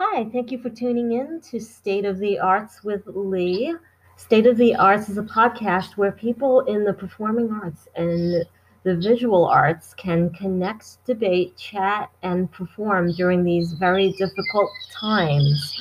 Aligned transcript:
Hi, 0.00 0.26
thank 0.32 0.52
you 0.52 0.58
for 0.62 0.70
tuning 0.70 1.10
in 1.10 1.40
to 1.50 1.58
State 1.58 2.04
of 2.04 2.20
the 2.20 2.38
Arts 2.38 2.84
with 2.84 3.02
Lee. 3.08 3.74
State 4.14 4.46
of 4.46 4.56
the 4.56 4.76
Arts 4.76 5.08
is 5.08 5.18
a 5.18 5.24
podcast 5.24 5.96
where 5.96 6.12
people 6.12 6.60
in 6.60 6.84
the 6.84 6.92
performing 6.92 7.50
arts 7.50 7.88
and 7.96 8.44
the 8.84 8.94
visual 8.94 9.44
arts 9.44 9.94
can 9.94 10.30
connect, 10.30 11.04
debate, 11.04 11.56
chat, 11.56 12.10
and 12.22 12.48
perform 12.52 13.10
during 13.10 13.42
these 13.42 13.72
very 13.72 14.12
difficult 14.12 14.70
times. 14.92 15.74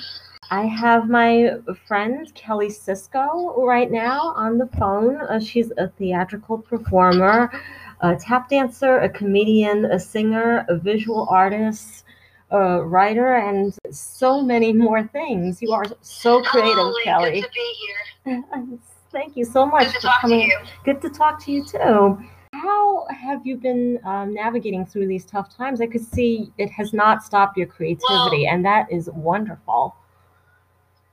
I 0.49 0.65
have 0.65 1.07
my 1.07 1.51
friend 1.87 2.33
Kelly 2.33 2.69
Sisco 2.69 3.55
right 3.57 3.91
now 3.91 4.33
on 4.35 4.57
the 4.57 4.69
phone. 4.79 5.17
Uh, 5.17 5.39
she's 5.39 5.71
a 5.77 5.89
theatrical 5.89 6.57
performer, 6.57 7.51
a 8.01 8.15
tap 8.15 8.49
dancer, 8.49 8.97
a 8.97 9.09
comedian, 9.09 9.85
a 9.85 9.99
singer, 9.99 10.65
a 10.69 10.75
visual 10.75 11.27
artist, 11.29 12.03
a 12.51 12.81
writer, 12.83 13.35
and 13.35 13.73
so 13.91 14.41
many 14.41 14.73
more 14.73 15.03
things. 15.07 15.61
You 15.61 15.71
are 15.73 15.85
so 16.01 16.41
creative, 16.41 16.77
Lee. 16.85 17.03
Kelly. 17.03 17.41
Good 17.41 17.47
to 17.47 17.53
be 17.53 17.75
here. 18.25 18.43
Thank 19.11 19.37
you 19.37 19.45
so 19.45 19.65
much 19.65 19.85
Good 19.85 19.93
to 19.93 19.99
for 20.01 20.07
talk 20.07 20.15
to 20.15 20.21
coming. 20.21 20.41
you. 20.41 20.59
Good 20.83 21.01
to 21.01 21.09
talk 21.09 21.43
to 21.45 21.51
you 21.51 21.63
too. 21.63 22.17
How 22.53 23.05
have 23.07 23.45
you 23.45 23.55
been 23.57 23.99
um, 24.03 24.33
navigating 24.33 24.85
through 24.85 25.07
these 25.07 25.25
tough 25.25 25.55
times? 25.55 25.79
I 25.81 25.87
could 25.87 26.03
see 26.03 26.51
it 26.57 26.69
has 26.71 26.93
not 26.93 27.23
stopped 27.23 27.57
your 27.57 27.67
creativity, 27.67 28.47
and 28.47 28.65
that 28.65 28.91
is 28.91 29.09
wonderful. 29.13 29.95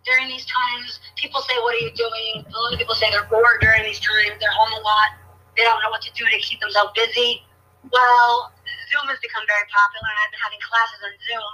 During 0.05 0.29
these 0.29 0.45
times, 0.47 1.01
people 1.17 1.41
say, 1.41 1.55
What 1.63 1.75
are 1.75 1.79
you 1.79 1.91
doing? 1.93 2.45
A 2.47 2.59
lot 2.59 2.73
of 2.73 2.79
people 2.79 2.95
say 2.95 3.11
they're 3.11 3.25
bored 3.25 3.61
during 3.61 3.83
these 3.85 4.01
times. 4.01 4.39
They're 4.41 4.53
home 4.53 4.73
a 4.73 4.83
lot. 4.83 5.09
They 5.57 5.63
don't 5.63 5.81
know 5.83 5.91
what 5.91 6.03
to 6.03 6.13
do 6.13 6.25
to 6.25 6.39
keep 6.41 6.61
themselves 6.61 6.93
busy. 6.95 7.43
Well, 7.93 8.53
Zoom 8.91 9.07
has 9.09 9.21
become 9.21 9.45
very 9.49 9.67
popular, 9.71 10.09
and 10.09 10.19
I've 10.25 10.33
been 10.33 10.45
having 10.45 10.63
classes 10.63 11.01
on 11.05 11.15
Zoom. 11.25 11.51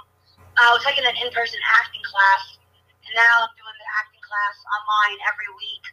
Uh, 0.57 0.67
I 0.67 0.71
was 0.75 0.83
taking 0.83 1.05
an 1.07 1.15
in 1.19 1.29
person 1.31 1.59
acting 1.81 2.03
class, 2.03 2.59
and 3.07 3.13
now 3.15 3.47
I'm 3.47 3.53
doing 3.55 3.77
the 3.77 3.89
acting 3.99 4.23
class 4.23 4.55
online 4.67 5.19
every 5.27 5.49
week. 5.55 5.85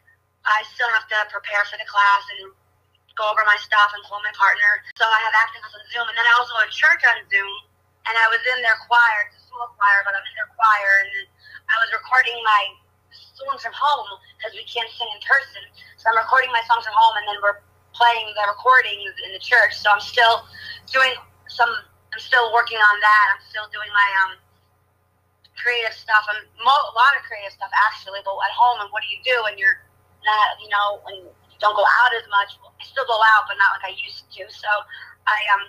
I 0.47 0.65
still 0.75 0.89
have 0.95 1.07
to 1.11 1.19
prepare 1.31 1.63
for 1.69 1.77
the 1.79 1.87
class 1.87 2.23
and 2.39 2.51
go 3.15 3.27
over 3.29 3.43
my 3.45 3.59
stuff 3.59 3.91
and 3.95 4.01
call 4.07 4.23
my 4.23 4.33
partner. 4.35 4.71
So 4.95 5.05
I 5.07 5.19
have 5.27 5.35
acting 5.35 5.63
class 5.63 5.75
on 5.75 5.85
Zoom, 5.91 6.07
and 6.11 6.17
then 6.17 6.27
I 6.27 6.35
also 6.39 6.55
have 6.59 6.71
church 6.71 7.03
on 7.07 7.23
Zoom. 7.31 7.55
And 8.09 8.17
I 8.17 8.27
was 8.33 8.41
in 8.41 8.65
their 8.65 8.79
choir, 8.89 9.19
it's 9.29 9.37
a 9.37 9.45
small 9.53 9.69
choir, 9.77 10.01
but 10.07 10.17
I'm 10.17 10.25
in 10.25 10.35
their 10.39 10.49
choir, 10.57 10.93
and 11.05 11.29
I 11.69 11.77
was 11.85 11.93
recording 11.93 12.41
my 12.41 12.63
songs 13.13 13.61
from 13.61 13.77
home 13.77 14.09
because 14.39 14.57
we 14.57 14.65
can't 14.65 14.89
sing 14.97 15.11
in 15.13 15.21
person. 15.29 15.61
So 16.01 16.09
I'm 16.09 16.17
recording 16.17 16.49
my 16.49 16.65
songs 16.65 16.89
from 16.89 16.97
home, 16.97 17.21
and 17.21 17.27
then 17.29 17.39
we're 17.45 17.61
playing 17.93 18.33
the 18.33 18.45
recordings 18.49 19.13
in 19.29 19.37
the 19.37 19.43
church. 19.43 19.77
So 19.77 19.93
I'm 19.93 20.01
still 20.01 20.49
doing 20.89 21.13
some. 21.49 21.71
I'm 22.15 22.23
still 22.23 22.49
working 22.57 22.81
on 22.81 22.97
that. 23.01 23.25
I'm 23.37 23.43
still 23.45 23.69
doing 23.69 23.91
my 23.93 24.09
um 24.25 24.33
creative 25.59 25.93
stuff. 25.93 26.25
I'm 26.31 26.41
mo- 26.63 26.87
a 26.89 26.95
lot 26.95 27.13
of 27.19 27.27
creative 27.27 27.53
stuff 27.53 27.71
actually. 27.91 28.23
But 28.25 28.39
at 28.41 28.55
home, 28.55 28.81
and 28.81 28.89
what 28.95 29.05
do 29.05 29.09
you 29.13 29.21
do 29.27 29.37
when 29.45 29.59
you're 29.59 29.83
not, 30.25 30.57
you 30.63 30.71
know, 30.71 31.03
when 31.05 31.15
you 31.27 31.59
don't 31.61 31.77
go 31.77 31.85
out 31.85 32.13
as 32.17 32.25
much? 32.31 32.57
I 32.65 32.83
still 32.87 33.05
go 33.05 33.19
out, 33.37 33.51
but 33.51 33.59
not 33.61 33.77
like 33.79 33.93
I 33.93 33.95
used 33.99 34.25
to. 34.39 34.43
So 34.49 34.71
I 35.29 35.39
um 35.59 35.65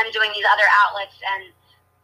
am 0.00 0.08
doing 0.12 0.32
these 0.32 0.46
other 0.48 0.68
outlets 0.84 1.16
and 1.20 1.52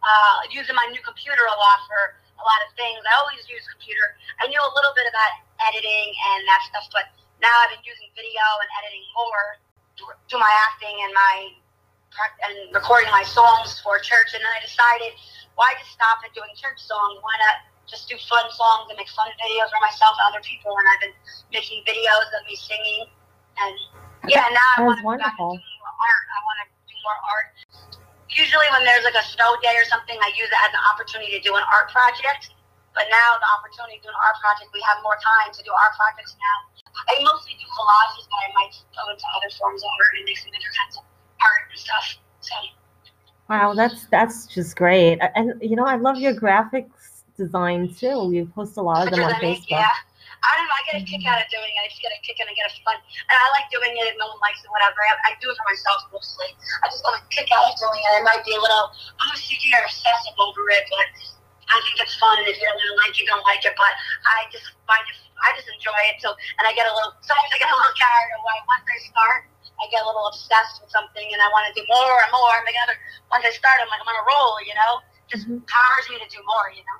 uh, 0.05 0.37
using 0.53 0.77
my 0.77 0.87
new 0.92 1.03
computer 1.03 1.42
a 1.42 1.57
lot 1.57 1.79
for 1.89 2.01
a 2.39 2.45
lot 2.45 2.61
of 2.67 2.70
things. 2.79 3.03
I 3.03 3.13
always 3.19 3.42
use 3.51 3.67
computer. 3.67 4.15
I 4.39 4.47
knew 4.47 4.61
a 4.61 4.73
little 4.77 4.95
bit 4.95 5.11
about 5.11 5.33
editing 5.73 6.11
and 6.33 6.47
that 6.47 6.63
stuff, 6.70 6.87
but 6.95 7.11
now 7.42 7.51
I've 7.65 7.75
been 7.75 7.83
using 7.83 8.07
video 8.15 8.45
and 8.63 8.69
editing 8.79 9.07
more 9.19 9.59
to 9.98 10.37
my 10.39 10.53
acting 10.70 10.95
and 11.03 11.11
my 11.11 11.35
and 12.17 12.75
recording 12.75 13.11
my 13.11 13.23
songs 13.23 13.81
for 13.81 13.98
church. 14.01 14.34
And 14.34 14.41
then 14.42 14.53
I 14.53 14.61
decided, 14.62 15.14
why 15.55 15.75
just 15.78 15.92
stop 15.95 16.23
at 16.25 16.33
doing 16.34 16.51
church 16.55 16.81
songs? 16.81 17.19
Why 17.20 17.34
not 17.42 17.56
just 17.89 18.09
do 18.09 18.17
fun 18.28 18.47
songs 18.53 18.91
and 18.92 18.97
make 19.01 19.11
fun 19.12 19.28
videos 19.41 19.69
for 19.73 19.81
myself 19.83 20.14
and 20.23 20.34
other 20.34 20.42
people? 20.45 20.73
And 20.75 20.86
I've 20.86 21.03
been 21.03 21.17
making 21.53 21.83
videos 21.84 22.29
of 22.34 22.42
me 22.47 22.55
singing. 22.56 23.11
And 23.58 23.74
yeah, 24.30 24.46
now 24.51 24.70
I 24.79 24.86
want 24.86 24.98
to 24.98 25.05
go 25.05 25.19
back 25.19 25.35
and 25.35 25.58
do 25.58 25.73
more 25.83 25.95
art. 25.95 26.24
I 26.30 26.39
want 26.46 26.57
to 26.63 26.67
do 26.86 26.96
more 27.02 27.19
art. 27.19 27.48
Usually, 28.29 28.69
when 28.70 28.86
there's 28.86 29.02
like 29.02 29.19
a 29.19 29.27
snow 29.35 29.57
day 29.64 29.75
or 29.75 29.86
something, 29.89 30.14
I 30.14 30.30
use 30.36 30.46
it 30.46 30.61
as 30.63 30.70
an 30.70 30.85
opportunity 30.95 31.35
to 31.35 31.42
do 31.42 31.57
an 31.58 31.64
art 31.67 31.90
project. 31.90 32.55
But 32.95 33.11
now, 33.11 33.39
the 33.39 33.51
opportunity 33.58 33.98
to 33.98 34.05
do 34.07 34.11
an 34.11 34.20
art 34.20 34.36
project, 34.42 34.70
we 34.75 34.83
have 34.86 34.98
more 35.02 35.19
time 35.19 35.51
to 35.55 35.61
do 35.63 35.70
art 35.70 35.95
projects 35.95 36.35
now. 36.39 36.57
I 37.08 37.19
mostly 37.23 37.55
do 37.57 37.67
collages, 37.67 38.27
but 38.27 38.39
I 38.42 38.48
might 38.58 38.75
go 38.95 39.02
into 39.11 39.27
other 39.39 39.51
forms 39.55 39.80
of 39.83 39.90
art 39.90 40.13
and 40.19 40.27
make 40.27 40.39
some 40.39 40.51
different 40.51 40.77
kinds 40.77 40.95
of 40.98 41.08
art 41.41 41.71
and 41.71 41.79
stuff. 41.79 42.19
So, 42.41 42.55
Wow, 43.49 43.73
that's 43.73 44.05
that's 44.13 44.47
just 44.47 44.77
great. 44.77 45.19
And 45.35 45.57
you 45.63 45.77
know, 45.77 45.85
I 45.85 45.97
love 45.97 46.19
your 46.19 46.35
graphics 46.35 47.25
design 47.37 47.95
too. 47.95 48.29
You 48.33 48.51
post 48.55 48.77
a 48.77 48.83
lot 48.83 49.07
of 49.07 49.15
them 49.15 49.25
on 49.25 49.33
Facebook. 49.41 49.73
yeah. 49.73 49.89
I 50.39 50.51
don't 50.55 50.71
know. 50.71 50.79
I 50.79 50.85
get 50.87 50.97
a 51.03 51.05
kick 51.05 51.27
out 51.27 51.43
of 51.43 51.51
doing 51.51 51.67
it. 51.67 51.83
I 51.83 51.91
just 51.91 51.99
get 51.99 52.15
a 52.15 52.21
kick 52.23 52.39
and 52.39 52.47
I 52.47 52.55
get 52.55 52.71
a 52.71 52.75
fun. 52.87 52.95
And 52.95 53.35
I 53.35 53.47
like 53.59 53.67
doing 53.75 53.91
it 53.91 54.07
if 54.07 54.15
no 54.23 54.31
one 54.31 54.39
likes 54.39 54.63
it, 54.63 54.71
whatever. 54.71 54.95
I, 55.03 55.35
I 55.35 55.41
do 55.43 55.51
it 55.51 55.57
for 55.59 55.67
myself 55.67 56.07
mostly. 56.15 56.55
I 56.79 56.87
just 56.87 57.03
get 57.03 57.19
a 57.19 57.23
kick 57.27 57.49
out 57.51 57.67
of 57.67 57.75
doing 57.75 57.99
it. 57.99 58.13
I 58.15 58.23
might 58.23 58.47
be 58.47 58.55
a 58.55 58.63
little, 58.63 58.95
obviously, 59.19 59.59
you're 59.67 59.83
obsessive 59.83 60.39
over 60.39 60.63
it, 60.70 60.87
but 60.95 61.11
I 61.75 61.77
think 61.83 61.99
it's 61.99 62.15
fun. 62.23 62.39
And 62.39 62.47
If 62.47 62.55
you 62.55 62.70
don't 62.70 62.79
really 62.79 62.99
like 63.03 63.19
it, 63.19 63.19
you 63.19 63.27
don't 63.27 63.43
like 63.51 63.67
it. 63.67 63.75
But 63.75 63.91
I 64.31 64.47
just 64.55 64.70
find 64.87 65.03
it, 65.11 65.19
I 65.43 65.59
just 65.59 65.67
enjoy 65.75 66.01
it. 66.15 66.23
So, 66.23 66.31
and 66.31 66.65
I 66.70 66.73
get 66.79 66.87
a 66.87 66.95
little, 66.95 67.19
sometimes 67.19 67.51
I 67.51 67.59
get 67.59 67.67
a 67.67 67.75
little 67.75 67.97
carried 67.99 68.31
away. 68.39 68.57
Once 68.70 68.87
I 68.87 68.99
start, 69.11 69.41
I 69.78 69.86
get 69.90 70.02
a 70.02 70.06
little 70.06 70.27
obsessed 70.27 70.83
with 70.83 70.90
something 70.90 71.27
and 71.30 71.40
I 71.40 71.48
want 71.55 71.70
to 71.70 71.74
do 71.78 71.86
more 71.86 72.18
and 72.22 72.30
more. 72.34 72.55
And 72.58 72.66
make 72.66 72.74
another, 72.74 72.98
once 73.30 73.46
I 73.46 73.52
start, 73.55 73.78
I'm 73.78 73.89
like, 73.89 74.02
I'm 74.02 74.11
on 74.11 74.18
a 74.18 74.27
roll, 74.27 74.58
you 74.66 74.74
know? 74.74 74.92
Just 75.30 75.46
Mhm. 75.46 75.62
powers 75.70 76.06
me 76.11 76.18
to 76.18 76.28
do 76.28 76.42
more, 76.42 76.70
you 76.74 76.83
know? 76.83 76.98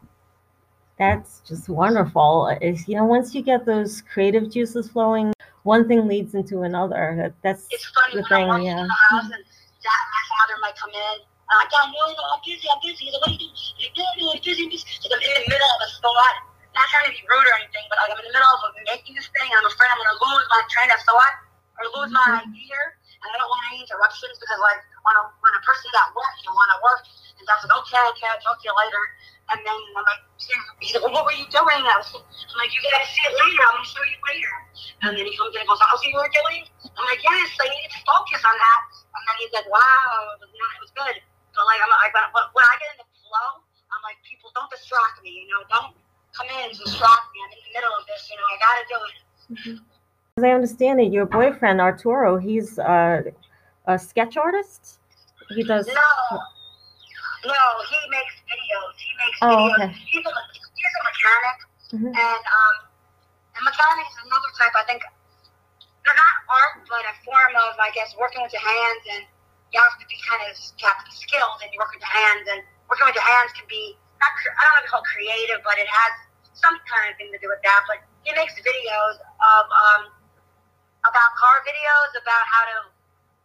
That's 0.99 1.41
just 1.47 1.69
wonderful. 1.69 2.49
Is 2.61 2.87
you 2.89 2.97
know, 2.99 3.05
once 3.07 3.35
you 3.35 3.43
get 3.43 3.65
those 3.65 4.03
creative 4.03 4.51
juices 4.51 4.91
flowing, 4.91 5.33
one 5.63 5.87
thing 5.87 6.07
leads 6.07 6.35
into 6.35 6.63
another. 6.63 7.35
That's 7.43 7.67
it's 7.71 7.87
funny 7.95 8.19
the 8.19 8.27
when 8.27 8.51
I'm 8.51 8.59
thing, 8.59 8.67
yeah. 8.67 8.83
house 9.11 9.31
and 9.31 9.45
dad, 9.79 10.03
my 10.11 10.25
father 10.35 10.57
might 10.61 10.75
come 10.75 10.91
in. 10.91 11.17
And 11.23 11.55
I'm 11.55 11.59
like, 11.63 11.71
Dad, 11.71 11.87
no, 11.95 12.03
no, 12.13 12.23
I'm 12.35 12.43
busy, 12.45 12.67
I'm 12.67 12.83
busy. 12.83 13.07
He's 13.07 13.15
like, 13.15 13.23
what 13.23 13.31
are 13.31 13.33
you 13.33 13.39
doing? 13.39 13.55
He's 13.55 13.87
like, 13.87 13.95
no, 13.95 14.05
no, 14.19 14.25
I'm 14.35 14.43
busy, 14.43 14.63
I'm 14.67 14.71
busy. 14.75 14.85
Like, 15.07 15.15
I'm 15.15 15.23
in 15.23 15.43
the 15.47 15.51
middle 15.55 15.71
of 15.71 15.81
a 15.87 15.89
thought. 16.03 16.37
Not 16.75 16.87
trying 16.91 17.09
to 17.11 17.15
be 17.15 17.23
rude 17.27 17.47
or 17.47 17.57
anything, 17.63 17.87
but 17.89 17.97
like, 18.03 18.11
I'm 18.13 18.19
in 18.19 18.27
the 18.29 18.35
middle 18.35 18.51
of 18.51 18.75
making 18.91 19.15
this 19.15 19.31
thing. 19.33 19.49
I'm 19.51 19.67
afraid 19.71 19.89
I'm 19.91 19.99
going 20.03 20.13
to 20.15 20.21
lose 20.31 20.45
my 20.51 20.61
train 20.69 20.91
of 20.91 21.01
thought 21.07 21.48
or 21.79 21.85
lose 21.99 22.11
my 22.11 22.43
idea. 22.43 22.79
And 23.19 23.29
I 23.35 23.35
don't 23.35 23.51
want 23.51 23.63
any 23.75 23.83
interruptions 23.83 24.39
because, 24.39 24.61
like, 24.63 24.79
when 25.03 25.15
a, 25.19 25.23
when 25.43 25.53
a 25.59 25.63
person's 25.67 25.95
at 25.99 26.15
work, 26.15 26.35
you 26.43 26.55
want 26.55 26.71
to 26.71 26.79
work. 26.87 27.03
And 27.39 27.45
Dad's 27.51 27.67
like, 27.67 27.75
okay, 27.83 28.03
okay, 28.15 28.29
I'll 28.31 28.43
talk 28.47 28.63
to 28.63 28.67
you 28.71 28.75
later. 28.79 29.03
And 29.49 29.59
then 29.65 29.79
I'm 29.97 30.05
like, 30.05 30.23
he's 30.79 30.93
like, 30.95 31.03
well, 31.03 31.15
what 31.15 31.25
were 31.25 31.35
you 31.35 31.49
doing? 31.49 31.81
I 31.83 31.97
was, 31.97 32.13
I'm 32.15 32.59
like, 32.61 32.71
you 32.71 32.85
gotta 32.85 33.09
see 33.09 33.25
it 33.25 33.33
later. 33.33 33.65
I'm 33.65 33.81
gonna 33.81 33.89
show 33.89 34.05
you 34.05 34.19
later. 34.29 34.55
And 35.03 35.11
then 35.17 35.25
he 35.25 35.33
comes 35.35 35.57
in 35.57 35.65
and 35.65 35.69
goes, 35.73 35.81
oh, 35.81 35.89
how's 35.89 36.05
you 36.05 36.13
were 36.13 36.29
doing? 36.29 36.69
I'm 36.85 37.07
like, 37.09 37.23
yes, 37.25 37.49
I 37.57 37.67
needed 37.73 37.91
to 37.97 38.01
focus 38.05 38.45
on 38.45 38.55
that. 38.55 38.81
And 39.09 39.23
then 39.25 39.35
he's 39.41 39.55
like, 39.57 39.69
wow, 39.73 40.37
it 40.37 40.45
was, 40.45 40.53
it 40.53 40.81
was 40.85 40.93
good. 40.93 41.17
So 41.57 41.65
like, 41.65 41.81
I'm 41.81 41.89
like, 41.89 42.13
but 42.13 42.29
but 42.37 42.53
when 42.53 42.69
I 42.69 42.77
get 42.77 42.93
in 42.93 42.99
the 43.03 43.09
flow, 43.25 43.65
I'm 43.89 44.03
like, 44.05 44.21
people, 44.21 44.53
don't 44.53 44.69
distract 44.69 45.25
me. 45.25 45.33
You 45.33 45.49
know, 45.49 45.65
don't 45.73 45.97
come 46.37 46.47
in 46.53 46.69
and 46.69 46.75
distract 46.77 47.25
me. 47.33 47.41
I'm 47.41 47.51
in 47.51 47.61
the 47.65 47.73
middle 47.73 47.95
of 47.97 48.05
this. 48.05 48.29
You 48.29 48.37
know, 48.37 48.47
I 48.47 48.57
gotta 48.61 48.85
do 48.85 48.99
it. 49.01 49.17
Mm-hmm. 49.49 49.98
As 50.39 50.47
I 50.47 50.55
understand 50.55 51.03
it, 51.03 51.11
your 51.11 51.27
boyfriend 51.27 51.83
Arturo, 51.83 52.39
he's 52.39 52.79
uh, 52.79 53.27
a 53.91 53.99
sketch 53.99 54.39
artist. 54.39 55.03
He 55.51 55.67
does. 55.67 55.91
No, 55.91 56.39
no, 57.43 57.63
he 57.91 57.99
makes 58.07 58.35
videos. 58.47 58.95
He 59.03 59.11
makes 59.19 59.39
Oh, 59.43 59.67
videos. 59.67 59.83
okay. 59.83 59.91
He's 60.15 60.23
a 60.23 60.31
he's 60.31 60.95
a 60.95 61.03
mechanic. 61.11 61.59
Mhm. 61.91 62.11
And 62.15 62.43
um, 62.55 62.75
and 63.59 63.63
mechanics 63.67 64.15
is 64.15 64.31
another 64.31 64.51
type. 64.55 64.71
I 64.79 64.87
think 64.87 65.03
they're 66.07 66.15
not 66.15 66.35
art, 66.47 66.87
but 66.87 67.03
a 67.03 67.15
form 67.27 67.59
of, 67.59 67.75
I 67.83 67.91
guess, 67.91 68.15
working 68.15 68.39
with 68.39 68.55
your 68.55 68.63
hands. 68.63 69.03
And 69.19 69.27
you 69.75 69.83
have 69.83 69.99
to 69.99 70.07
be 70.07 70.15
kind 70.23 70.47
of 70.47 70.55
have 70.55 71.03
to 71.03 71.05
be 71.11 71.15
skilled, 71.19 71.67
and 71.67 71.75
you 71.75 71.83
work 71.83 71.91
with 71.91 72.07
your 72.07 72.15
hands. 72.15 72.47
And 72.47 72.63
working 72.87 73.11
with 73.11 73.19
your 73.19 73.27
hands 73.27 73.51
can 73.59 73.67
be 73.67 73.99
not. 74.23 74.31
I 74.31 74.63
don't 74.63 74.71
know 74.71 74.79
if 74.79 74.83
it's 74.87 74.95
called 74.95 75.09
creative, 75.11 75.67
but 75.67 75.83
it 75.83 75.91
has 75.91 76.13
some 76.55 76.79
kind 76.87 77.11
of 77.11 77.19
thing 77.19 77.35
to 77.35 77.43
do 77.43 77.51
with 77.51 77.59
that. 77.67 77.83
But 77.91 78.07
he 78.23 78.31
makes 78.39 78.55
videos 78.55 79.19
of 79.19 79.67
um 79.67 80.03
about 81.07 81.31
car 81.39 81.57
videos 81.63 82.11
about 82.19 82.45
how 82.51 82.65
to 82.75 82.77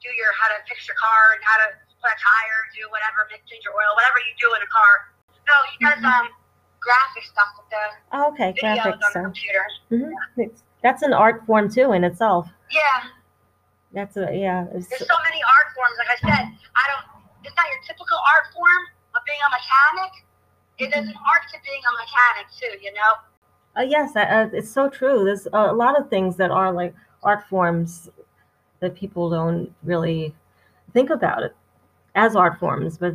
do 0.02 0.10
your 0.18 0.32
how 0.40 0.50
to 0.52 0.58
fix 0.68 0.88
your 0.90 0.98
car 0.98 1.38
and 1.38 1.42
how 1.46 1.58
to 1.64 1.68
put 2.02 2.12
a 2.12 2.18
tire, 2.20 2.60
do 2.76 2.84
whatever, 2.92 3.24
change 3.48 3.64
your 3.64 3.74
oil, 3.78 3.92
whatever 3.96 4.20
you 4.26 4.34
do 4.42 4.50
in 4.58 4.62
a 4.64 4.72
car. 4.74 4.94
No, 5.48 5.56
he 5.72 5.76
does 5.84 6.00
Mhm. 6.02 6.10
um 6.12 6.26
graphic 6.82 7.24
stuff 7.24 7.48
with 7.58 7.70
the 7.70 7.86
Oh, 8.12 8.28
okay, 8.36 8.52
videos 8.60 8.84
graphics. 8.84 8.94
on 8.94 9.00
the 9.00 9.12
So 9.14 9.22
computer. 9.24 9.66
mhm. 9.92 10.12
It's- 10.38 10.64
that's 10.82 11.02
an 11.02 11.14
art 11.14 11.46
form 11.46 11.70
too 11.72 11.94
in 11.94 12.04
itself. 12.04 12.50
Yeah, 12.70 13.08
That's 13.94 14.18
a 14.18 14.28
yeah. 14.36 14.66
There's 14.72 14.88
so 15.08 15.18
many 15.24 15.42
art 15.44 15.68
forms. 15.76 15.96
Like 16.00 16.10
I 16.10 16.16
said, 16.28 16.44
I 16.76 16.84
don't. 16.90 17.06
It's 17.46 17.56
not 17.56 17.68
your 17.70 17.80
typical 17.86 18.18
art 18.18 18.52
form 18.54 18.84
of 19.16 19.22
being 19.26 19.38
a 19.46 19.50
mechanic. 19.52 20.26
It 20.80 20.90
there's 20.92 21.08
an 21.08 21.16
art 21.30 21.44
to 21.54 21.60
being 21.64 21.82
a 21.86 21.92
mechanic 22.02 22.48
too. 22.52 22.84
You 22.84 22.92
know. 22.94 23.14
Uh, 23.78 23.82
yes, 23.82 24.16
uh, 24.16 24.20
uh, 24.22 24.50
it's 24.52 24.70
so 24.72 24.90
true. 24.90 25.24
There's 25.24 25.48
a 25.54 25.72
lot 25.74 25.98
of 26.00 26.10
things 26.10 26.36
that 26.38 26.50
are 26.52 26.72
like 26.72 26.94
art 27.24 27.48
forms 27.48 28.10
that 28.80 28.96
people 28.96 29.30
don't 29.30 29.74
really 29.84 30.34
think 30.94 31.10
about 31.10 31.44
it 31.44 31.56
as 32.16 32.36
art 32.36 32.60
forms, 32.60 32.98
but 32.98 33.14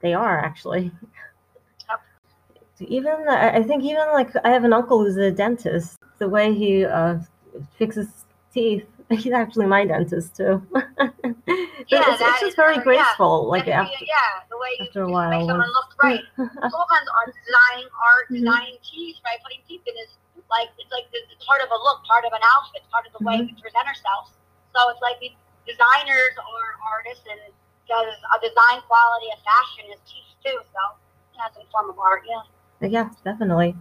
they 0.00 0.14
are 0.14 0.38
actually. 0.38 0.90
even 2.80 3.28
I 3.28 3.62
think 3.62 3.84
even 3.84 4.06
like 4.12 4.30
I 4.44 4.50
have 4.50 4.64
an 4.64 4.72
uncle 4.72 4.98
who's 4.98 5.16
a 5.16 5.30
dentist. 5.30 5.98
The 6.18 6.28
way 6.28 6.54
he 6.54 6.84
uh, 6.84 7.18
fixes 7.76 8.08
teeth, 8.52 8.84
he's 9.10 9.32
actually 9.32 9.66
my 9.66 9.84
dentist 9.84 10.36
too. 10.36 10.62
yeah, 10.74 12.04
it's, 12.08 12.20
it's 12.20 12.40
just 12.40 12.56
very 12.56 12.78
graceful. 12.78 13.44
Yeah. 13.44 13.50
Like 13.50 13.68
after, 13.68 14.04
yeah, 14.04 14.42
the 14.50 14.56
way 14.56 14.86
after 14.86 15.00
you, 15.00 15.06
a 15.06 15.12
while, 15.12 15.30
make 15.30 15.48
someone 15.48 15.68
look 15.68 16.02
right. 16.02 16.20
all 16.38 16.46
kinds 16.46 17.08
of 17.08 17.14
art, 17.20 17.34
designing 17.34 17.88
art, 17.92 18.26
mm-hmm. 18.30 18.44
designing 18.44 18.76
teeth, 18.82 19.16
right? 19.24 19.38
Putting 19.42 19.60
teeth 19.68 19.82
in 19.86 19.94
is 20.02 20.16
like 20.50 20.70
it's 20.78 20.92
like 20.92 21.08
it's 21.12 21.44
part 21.44 21.60
of 21.62 21.70
a 21.70 21.78
look, 21.78 22.04
part 22.04 22.24
of 22.24 22.32
an 22.32 22.42
outfit, 22.42 22.82
part 22.90 23.06
of 23.06 23.12
the 23.16 23.22
way 23.24 23.40
mm-hmm. 23.40 23.54
we 23.54 23.62
present 23.62 23.86
ourselves. 23.88 24.36
So 24.74 24.78
it's 24.90 25.00
like 25.00 25.18
these 25.20 25.36
designers 25.64 26.34
or 26.36 26.62
artists 26.82 27.24
and 27.30 27.40
does 27.88 28.16
a 28.32 28.38
design 28.40 28.80
quality 28.88 29.28
of 29.32 29.40
fashion 29.44 29.84
is 29.92 30.00
teeth 30.08 30.30
too. 30.44 30.58
So 30.72 30.82
that's 31.36 31.56
a 31.56 31.64
form 31.70 31.90
of 31.90 31.98
art, 31.98 32.24
yeah. 32.28 32.44
Yeah, 32.84 33.08
definitely. 33.24 33.76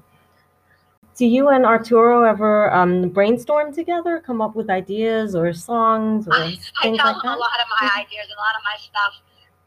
Do 1.16 1.26
you 1.28 1.50
and 1.50 1.66
Arturo 1.66 2.24
ever 2.24 2.74
um, 2.74 3.10
brainstorm 3.10 3.74
together, 3.74 4.18
come 4.18 4.42
up 4.42 4.56
with 4.56 4.70
ideas 4.70 5.36
or 5.36 5.54
songs 5.54 6.28
or 6.28 6.34
I, 6.34 6.58
things 6.82 6.98
I 6.98 7.14
like 7.14 7.22
that? 7.22 7.38
a 7.38 7.38
lot 7.38 7.60
of 7.62 7.68
my 7.70 8.02
ideas 8.02 8.26
a 8.34 8.40
lot 8.42 8.56
of 8.58 8.64
my 8.66 8.78
stuff. 8.82 9.14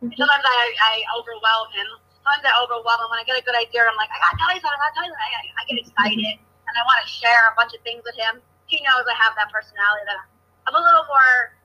Mm-hmm. 0.03 0.19
Sometimes 0.19 0.43
I, 0.43 0.75
I 0.75 0.95
overwhelm 1.15 1.71
him. 1.71 1.89
Sometimes 2.19 2.43
I 2.51 2.55
overwhelm 2.59 2.99
him. 2.99 3.09
When 3.15 3.21
I 3.23 3.25
get 3.25 3.39
a 3.39 3.45
good 3.47 3.55
idea, 3.55 3.87
I'm 3.87 3.95
like, 3.95 4.11
I 4.11 4.19
gotta 4.19 4.39
tell 4.43 4.53
you 4.59 4.61
something. 4.61 4.75
I 4.75 4.91
gotta 4.91 4.95
tell 4.99 5.07
you 5.07 5.15
something. 5.15 5.39
I, 5.39 5.43
I 5.55 5.63
get 5.71 5.77
excited 5.87 6.19
and 6.19 6.39
I 6.77 6.85
want 6.85 7.01
to 7.03 7.09
share 7.09 7.41
a 7.51 7.55
bunch 7.57 7.73
of 7.73 7.81
things 7.83 8.05
with 8.05 8.15
him. 8.17 8.45
He 8.69 8.83
knows 8.85 9.09
I 9.09 9.17
have 9.17 9.35
that 9.41 9.49
personality 9.51 10.05
that 10.07 10.21
I'm 10.69 10.77
a 10.77 10.83
little 10.83 11.07
more 11.09 11.57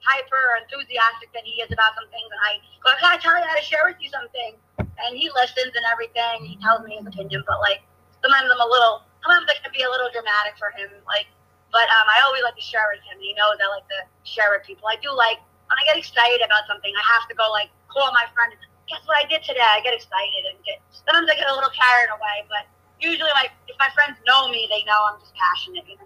hyper 0.00 0.38
or 0.38 0.62
enthusiastic 0.62 1.32
than 1.34 1.44
he 1.44 1.60
is 1.60 1.70
about 1.72 1.96
some 1.96 2.08
things, 2.12 2.28
and 2.30 2.40
I 2.42 2.62
go, 2.84 2.92
I 2.92 2.96
gotta 3.00 3.20
tell 3.20 3.36
you 3.36 3.44
how 3.44 3.56
to 3.56 3.64
share 3.64 3.84
with 3.84 4.00
you 4.00 4.08
something, 4.08 4.56
and 4.80 5.12
he 5.16 5.28
listens 5.34 5.74
and 5.76 5.84
everything. 5.88 6.46
He 6.46 6.56
tells 6.62 6.84
me 6.84 6.96
his 6.96 7.06
opinion, 7.06 7.44
but 7.44 7.60
like 7.60 7.84
sometimes 8.24 8.48
I'm 8.48 8.62
a 8.62 8.70
little 8.70 9.06
sometimes 9.26 9.50
I 9.50 9.58
can 9.58 9.74
be 9.74 9.82
a 9.82 9.90
little 9.90 10.08
dramatic 10.14 10.54
for 10.56 10.70
him. 10.78 10.88
Like, 11.04 11.26
but 11.74 11.86
um, 11.90 12.06
I 12.06 12.22
always 12.24 12.46
like 12.46 12.56
to 12.56 12.64
share 12.64 12.86
with 12.94 13.02
him. 13.02 13.18
He 13.18 13.34
knows 13.34 13.58
I 13.58 13.66
like 13.68 13.88
to 13.90 14.00
share 14.22 14.54
with 14.54 14.62
people. 14.62 14.86
I 14.86 14.96
do 15.02 15.10
like 15.10 15.42
when 15.66 15.76
I 15.76 15.84
get 15.90 15.98
excited 15.98 16.40
about 16.40 16.64
something, 16.70 16.94
I 16.94 17.04
have 17.18 17.26
to 17.28 17.34
go 17.34 17.50
like 17.50 17.74
call 17.90 18.08
my 18.14 18.24
friend. 18.32 18.54
Guess 18.86 19.02
what 19.10 19.18
I 19.18 19.26
did 19.26 19.42
today? 19.42 19.66
I 19.66 19.82
get 19.82 19.98
excited 19.98 20.42
and 20.46 20.56
get 20.62 20.78
sometimes 20.94 21.26
I 21.26 21.34
get 21.34 21.50
a 21.50 21.54
little 21.54 21.74
carried 21.74 22.14
away, 22.14 22.46
but 22.46 22.70
usually 23.00 23.30
my 23.34 23.48
if 23.68 23.76
my 23.78 23.88
friends 23.94 24.18
know 24.26 24.48
me, 24.48 24.66
they 24.70 24.84
know 24.84 24.98
I'm 25.12 25.20
just 25.20 25.34
passionate. 25.34 25.84
You 25.88 25.96
know. 25.96 26.02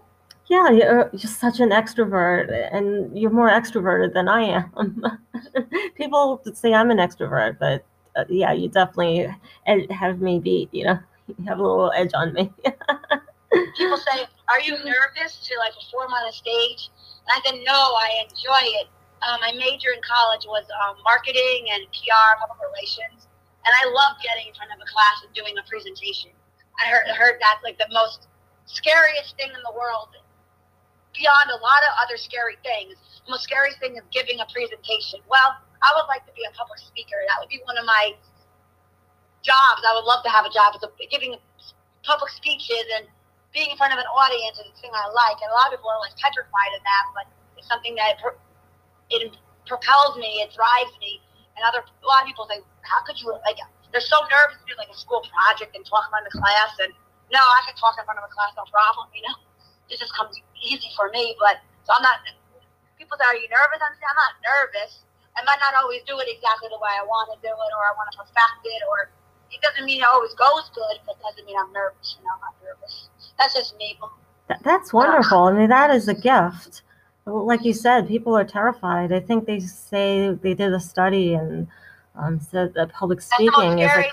Yeah, 0.47 0.69
you're 0.69 1.11
just 1.15 1.39
such 1.39 1.59
an 1.59 1.69
extrovert, 1.69 2.51
and 2.73 3.17
you're 3.17 3.31
more 3.31 3.49
extroverted 3.49 4.13
than 4.13 4.27
I 4.27 4.41
am. 4.43 5.03
People 5.95 6.41
say 6.53 6.73
I'm 6.73 6.91
an 6.91 6.97
extrovert, 6.97 7.57
but 7.59 7.85
uh, 8.15 8.25
yeah, 8.29 8.51
you 8.51 8.67
definitely 8.67 9.33
have 9.89 10.19
me 10.19 10.39
beat. 10.39 10.73
You 10.73 10.85
know 10.85 10.99
you 11.37 11.45
have 11.45 11.59
a 11.59 11.61
little 11.61 11.91
edge 11.95 12.11
on 12.13 12.33
me. 12.33 12.51
People 13.77 13.97
say, 13.97 14.27
"Are 14.49 14.61
you 14.61 14.77
nervous 14.83 15.39
to 15.47 15.53
like 15.59 15.73
perform 15.75 16.11
on 16.13 16.27
a 16.27 16.33
stage?" 16.33 16.89
And 17.27 17.31
I 17.35 17.39
said, 17.45 17.59
"No, 17.65 17.73
I 17.73 18.23
enjoy 18.23 18.63
it. 18.81 18.87
Um, 19.21 19.39
my 19.39 19.51
major 19.53 19.93
in 19.93 20.01
college 20.01 20.45
was 20.47 20.65
um, 20.81 20.97
marketing 21.03 21.69
and 21.71 21.85
PR, 21.93 22.31
public 22.39 22.59
relations, 22.59 23.27
and 23.65 23.71
I 23.71 23.85
love 23.91 24.17
getting 24.23 24.47
in 24.47 24.53
front 24.55 24.71
of 24.71 24.79
a 24.81 24.87
class 24.89 25.23
and 25.23 25.31
doing 25.33 25.53
a 25.59 25.63
presentation. 25.69 26.31
I 26.79 26.89
heard, 26.89 27.07
heard 27.11 27.35
that's 27.41 27.63
like 27.63 27.77
the 27.77 27.89
most 27.91 28.27
scariest 28.65 29.35
thing 29.35 29.51
in 29.51 29.61
the 29.65 29.75
world, 29.75 30.15
beyond 31.11 31.51
a 31.51 31.59
lot 31.59 31.81
of 31.83 31.91
other 31.99 32.15
scary 32.15 32.55
things. 32.63 32.95
The 33.27 33.35
most 33.35 33.43
scariest 33.43 33.79
thing 33.83 33.99
is 33.99 34.05
giving 34.15 34.39
a 34.39 34.47
presentation. 34.47 35.19
Well, 35.27 35.59
I 35.83 35.89
would 35.97 36.07
like 36.07 36.23
to 36.25 36.33
be 36.33 36.45
a 36.47 36.53
public 36.55 36.79
speaker. 36.79 37.19
That 37.27 37.37
would 37.41 37.51
be 37.51 37.59
one 37.65 37.77
of 37.77 37.85
my 37.85 38.15
jobs. 39.43 39.81
I 39.83 39.93
would 39.97 40.05
love 40.05 40.23
to 40.23 40.31
have 40.31 40.45
a 40.45 40.53
job 40.53 40.77
as 40.77 40.81
a, 40.85 40.89
giving 41.09 41.35
public 42.05 42.31
speeches 42.33 42.85
and 42.97 43.05
being 43.53 43.69
in 43.69 43.77
front 43.77 43.93
of 43.93 43.99
an 43.99 44.07
audience 44.09 44.57
is 44.57 44.69
a 44.71 44.75
thing 44.79 44.93
I 44.93 45.09
like. 45.11 45.37
And 45.41 45.51
a 45.51 45.55
lot 45.57 45.69
of 45.69 45.77
people 45.77 45.91
are 45.91 46.01
like 46.01 46.15
petrified 46.17 46.71
of 46.77 46.81
that, 46.81 47.03
but 47.13 47.25
it's 47.57 47.67
something 47.67 47.93
that 47.99 48.17
it 49.11 49.35
propels 49.67 50.17
me, 50.17 50.41
it 50.41 50.53
drives 50.55 50.93
me. 51.01 51.19
And 51.57 51.65
other 51.67 51.83
a 51.83 52.07
lot 52.07 52.23
of 52.23 52.27
people 52.31 52.47
say, 52.47 52.63
how 52.81 53.03
could 53.03 53.19
you 53.19 53.29
like? 53.43 53.59
They're 53.91 54.03
so 54.03 54.19
nervous 54.31 54.59
to 54.63 54.65
do 54.67 54.75
like 54.79 54.87
a 54.87 54.97
school 54.97 55.23
project 55.27 55.75
and 55.75 55.83
talk 55.83 56.07
in 56.07 56.11
front 56.11 56.23
of 56.27 56.31
the 56.31 56.39
class. 56.39 56.71
And 56.79 56.91
no, 57.31 57.39
I 57.39 57.59
can 57.67 57.75
talk 57.75 57.99
in 57.99 58.03
front 58.07 58.19
of 58.19 58.25
a 58.25 58.31
class 58.31 58.55
no 58.55 58.63
problem. 58.71 59.11
You 59.11 59.27
know, 59.27 59.35
it 59.91 59.99
just 59.99 60.15
comes 60.15 60.39
easy 60.59 60.87
for 60.95 61.11
me. 61.11 61.35
But 61.39 61.59
so 61.83 61.91
I'm 61.95 62.03
not. 62.03 62.23
People 62.95 63.19
say, 63.19 63.27
are 63.27 63.35
you 63.35 63.49
nervous? 63.51 63.83
I'm 63.83 63.91
saying 63.97 64.11
I'm 64.11 64.19
not 64.19 64.33
nervous. 64.39 65.03
I 65.35 65.43
might 65.43 65.59
not 65.63 65.75
always 65.79 66.03
do 66.03 66.19
it 66.19 66.27
exactly 66.27 66.67
the 66.69 66.79
way 66.79 66.91
I 66.91 67.03
want 67.03 67.31
to 67.33 67.37
do 67.39 67.51
it, 67.51 67.71
or 67.75 67.83
I 67.87 67.93
want 67.95 68.11
to 68.11 68.17
perfect 68.19 68.63
it, 68.63 68.81
or 68.87 69.09
it 69.51 69.59
doesn't 69.61 69.85
mean 69.85 70.01
it 70.01 70.07
always 70.07 70.33
goes 70.35 70.71
good, 70.75 70.99
but 71.05 71.15
it 71.17 71.23
doesn't 71.23 71.45
mean 71.45 71.55
I'm 71.59 71.71
nervous. 71.71 72.15
You 72.19 72.23
know, 72.25 72.35
I'm 72.35 72.41
not 72.41 72.55
nervous. 72.63 73.09
That's 73.37 73.53
just 73.53 73.77
me. 73.77 73.97
that's 74.63 74.93
wonderful. 74.93 75.43
I 75.43 75.53
mean, 75.53 75.69
that 75.69 75.91
is 75.91 76.07
a 76.07 76.13
gift. 76.13 76.83
Like 77.25 77.63
you 77.63 77.73
said, 77.73 78.07
people 78.07 78.35
are 78.35 78.43
terrified. 78.43 79.13
I 79.13 79.19
think 79.19 79.45
they 79.45 79.59
say 79.59 80.31
they 80.33 80.53
did 80.53 80.73
a 80.73 80.79
study 80.79 81.33
and 81.33 81.67
um, 82.15 82.39
said 82.39 82.73
that 82.75 82.91
public 82.91 83.21
speaking 83.21 83.79
is 83.79 83.87
like 83.87 84.11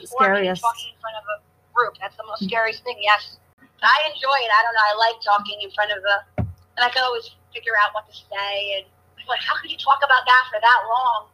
the 0.00 0.06
scariest. 0.06 0.62
Talking 0.62 0.92
in 0.92 1.00
front 1.00 1.16
of 1.16 1.24
a 1.32 1.36
group. 1.74 1.94
That's 2.00 2.16
the 2.16 2.26
most 2.26 2.44
scariest 2.44 2.84
thing. 2.84 2.96
Yes, 3.00 3.38
I 3.82 3.96
enjoy 4.08 4.38
it. 4.44 4.50
I 4.52 4.60
don't 4.64 4.74
know. 4.74 4.86
I 4.86 4.94
like 4.98 5.16
talking 5.24 5.58
in 5.62 5.70
front 5.72 5.92
of 5.92 6.02
a, 6.02 6.16
and 6.42 6.82
I 6.84 6.90
can 6.90 7.04
always 7.04 7.30
figure 7.54 7.72
out 7.80 7.94
what 7.94 8.06
to 8.06 8.14
say. 8.14 8.80
And 8.80 8.84
like, 9.28 9.40
how 9.40 9.56
could 9.60 9.70
you 9.70 9.78
talk 9.78 10.00
about 10.04 10.24
that 10.24 10.44
for 10.52 10.60
that 10.60 10.80
long? 10.88 11.28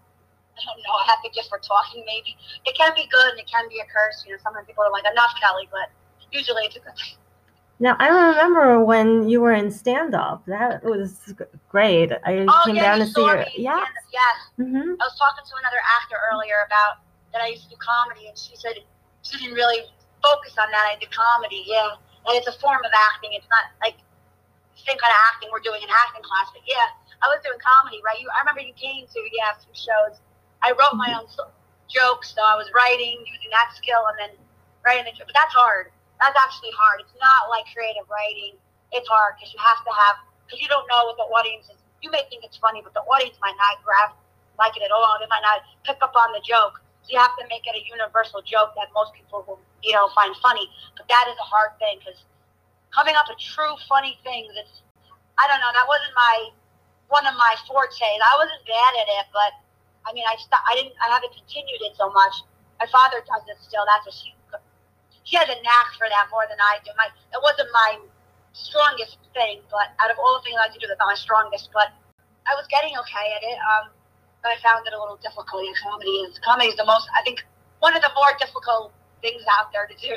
I 0.54 0.62
don't 0.70 0.78
know, 0.86 0.94
I 1.02 1.10
have 1.10 1.18
a 1.26 1.30
gift 1.34 1.50
for 1.50 1.58
talking 1.58 2.06
maybe. 2.06 2.38
It 2.62 2.78
can 2.78 2.94
be 2.94 3.10
good 3.10 3.34
and 3.34 3.40
it 3.42 3.50
can 3.50 3.66
be 3.68 3.82
a 3.82 3.86
curse. 3.90 4.22
You 4.22 4.34
know, 4.34 4.40
sometimes 4.42 4.66
people 4.66 4.86
are 4.86 4.92
like, 4.94 5.02
enough, 5.02 5.34
Kelly, 5.42 5.66
but 5.70 5.90
usually 6.30 6.62
it's 6.70 6.76
a 6.76 6.82
good 6.82 6.94
thing. 6.94 7.18
Now, 7.80 7.96
I 7.98 8.08
remember 8.08 8.84
when 8.84 9.28
you 9.28 9.40
were 9.40 9.52
in 9.52 9.70
stand 9.70 10.14
up. 10.14 10.46
That 10.46 10.84
was 10.84 11.34
great. 11.68 12.12
I 12.24 12.46
oh, 12.46 12.62
came 12.64 12.76
yeah, 12.76 12.94
down 12.94 12.98
to 13.00 13.06
see 13.06 13.20
your. 13.20 13.44
Yeah. 13.56 13.82
Yes. 14.12 14.36
Mm-hmm. 14.58 14.94
I 14.94 15.04
was 15.04 15.16
talking 15.18 15.42
to 15.42 15.54
another 15.58 15.82
actor 16.00 16.16
earlier 16.30 16.62
about 16.66 17.02
that 17.34 17.42
I 17.42 17.50
used 17.50 17.66
to 17.66 17.70
do 17.74 17.76
comedy, 17.82 18.30
and 18.30 18.38
she 18.38 18.54
said 18.54 18.78
she 19.22 19.38
didn't 19.38 19.58
really 19.58 19.82
focus 20.22 20.54
on 20.56 20.70
that. 20.70 20.86
I 20.86 20.96
did 21.02 21.10
comedy, 21.10 21.66
yeah. 21.66 21.98
And 22.30 22.38
it's 22.38 22.46
a 22.46 22.56
form 22.62 22.80
of 22.80 22.94
acting. 22.94 23.34
It's 23.34 23.50
not 23.50 23.74
like 23.82 23.98
the 24.72 24.80
same 24.86 24.96
kind 24.96 25.10
of 25.10 25.20
acting 25.34 25.50
we're 25.50 25.60
doing 25.60 25.82
in 25.82 25.90
acting 25.90 26.22
class, 26.22 26.54
but 26.54 26.62
yeah, 26.64 26.94
I 27.20 27.28
was 27.28 27.42
doing 27.42 27.58
comedy, 27.58 28.00
right? 28.06 28.16
You, 28.22 28.30
I 28.32 28.40
remember 28.40 28.62
you 28.62 28.72
came 28.78 29.04
to, 29.04 29.20
yeah, 29.34 29.52
some 29.58 29.74
shows 29.74 30.22
I 30.64 30.72
wrote 30.72 30.96
my 30.96 31.12
own 31.12 31.28
jokes, 31.90 32.32
so 32.32 32.40
I 32.40 32.56
was 32.56 32.70
writing 32.72 33.20
using 33.28 33.52
that 33.52 33.76
skill 33.76 34.00
and 34.08 34.16
then 34.16 34.32
writing 34.86 35.04
the 35.04 35.12
joke. 35.12 35.28
But 35.28 35.36
that's 35.36 35.52
hard. 35.52 35.92
That's 36.24 36.40
actually 36.40 36.72
hard. 36.72 37.04
It's 37.04 37.12
not 37.20 37.52
like 37.52 37.68
creative 37.76 38.08
writing. 38.08 38.56
It's 38.96 39.04
hard 39.04 39.36
because 39.36 39.52
you 39.52 39.60
have 39.60 39.84
to 39.84 39.92
have 39.92 40.16
because 40.48 40.64
you 40.64 40.72
don't 40.72 40.88
know 40.88 41.04
what 41.12 41.20
the 41.20 41.28
audience 41.28 41.68
is. 41.68 41.76
You 42.00 42.08
may 42.08 42.24
think 42.32 42.48
it's 42.48 42.56
funny, 42.56 42.80
but 42.80 42.96
the 42.96 43.04
audience 43.04 43.36
might 43.44 43.56
not 43.60 43.84
grab 43.84 44.16
like 44.56 44.72
it 44.80 44.84
at 44.84 44.92
all. 44.92 45.20
They 45.20 45.28
might 45.28 45.44
not 45.44 45.60
pick 45.84 46.00
up 46.00 46.16
on 46.16 46.32
the 46.32 46.40
joke. 46.40 46.80
So 47.04 47.12
you 47.12 47.20
have 47.20 47.36
to 47.36 47.44
make 47.52 47.68
it 47.68 47.76
a 47.76 47.82
universal 47.84 48.40
joke 48.40 48.72
that 48.80 48.88
most 48.96 49.12
people 49.12 49.44
will, 49.44 49.60
you 49.84 49.92
know, 49.92 50.08
find 50.16 50.32
funny. 50.40 50.64
But 50.96 51.04
that 51.12 51.28
is 51.28 51.36
a 51.36 51.44
hard 51.44 51.76
thing 51.76 52.00
because 52.00 52.24
coming 52.88 53.12
up 53.20 53.28
with 53.28 53.36
true 53.36 53.76
funny 53.84 54.16
things, 54.24 54.48
it's 54.56 54.80
I 55.36 55.44
don't 55.44 55.60
know. 55.60 55.72
That 55.76 55.84
wasn't 55.84 56.16
my 56.16 56.36
one 57.12 57.28
of 57.28 57.36
my 57.36 57.52
fortes. 57.68 58.00
I 58.00 58.34
wasn't 58.40 58.64
bad 58.64 58.92
at 59.04 59.08
it, 59.20 59.26
but 59.36 59.52
I 60.08 60.12
mean, 60.16 60.24
I 60.24 60.36
st- 60.36 60.64
I 60.64 60.72
didn't, 60.76 60.96
I 61.00 61.08
haven't 61.12 61.32
continued 61.34 61.82
it 61.84 61.96
so 61.96 62.08
much. 62.12 62.34
My 62.80 62.86
father 62.88 63.20
does 63.24 63.44
it 63.48 63.58
still. 63.60 63.84
That's 63.88 64.04
what 64.06 64.14
she, 64.14 64.32
she 65.24 65.36
has 65.36 65.48
a 65.48 65.58
knack 65.64 65.88
for 65.96 66.06
that 66.08 66.28
more 66.30 66.44
than 66.48 66.60
I 66.60 66.78
do. 66.84 66.92
My, 66.96 67.08
it 67.08 67.40
wasn't 67.42 67.68
my 67.72 67.98
strongest 68.52 69.18
thing, 69.32 69.64
but 69.72 69.92
out 69.98 70.12
of 70.12 70.16
all 70.20 70.38
the 70.38 70.44
things 70.44 70.56
I 70.60 70.68
like 70.68 70.76
to 70.76 70.80
do, 70.80 70.86
that's 70.86 71.00
not 71.00 71.10
my 71.10 71.18
strongest. 71.18 71.72
But 71.72 71.90
I 72.46 72.54
was 72.54 72.68
getting 72.68 72.92
okay 72.92 73.26
at 73.34 73.42
it. 73.42 73.58
Um, 73.58 73.84
but 74.44 74.52
I 74.52 74.56
found 74.60 74.86
it 74.86 74.92
a 74.92 75.00
little 75.00 75.16
difficult. 75.24 75.64
And 75.64 75.74
comedy 75.80 76.12
is 76.28 76.38
comedy 76.44 76.68
is 76.68 76.76
the 76.76 76.84
most, 76.84 77.08
I 77.16 77.24
think, 77.24 77.42
one 77.80 77.96
of 77.96 78.02
the 78.04 78.12
more 78.14 78.36
difficult 78.38 78.92
things 79.24 79.42
out 79.58 79.72
there 79.72 79.88
to 79.88 79.96
do. 79.96 80.14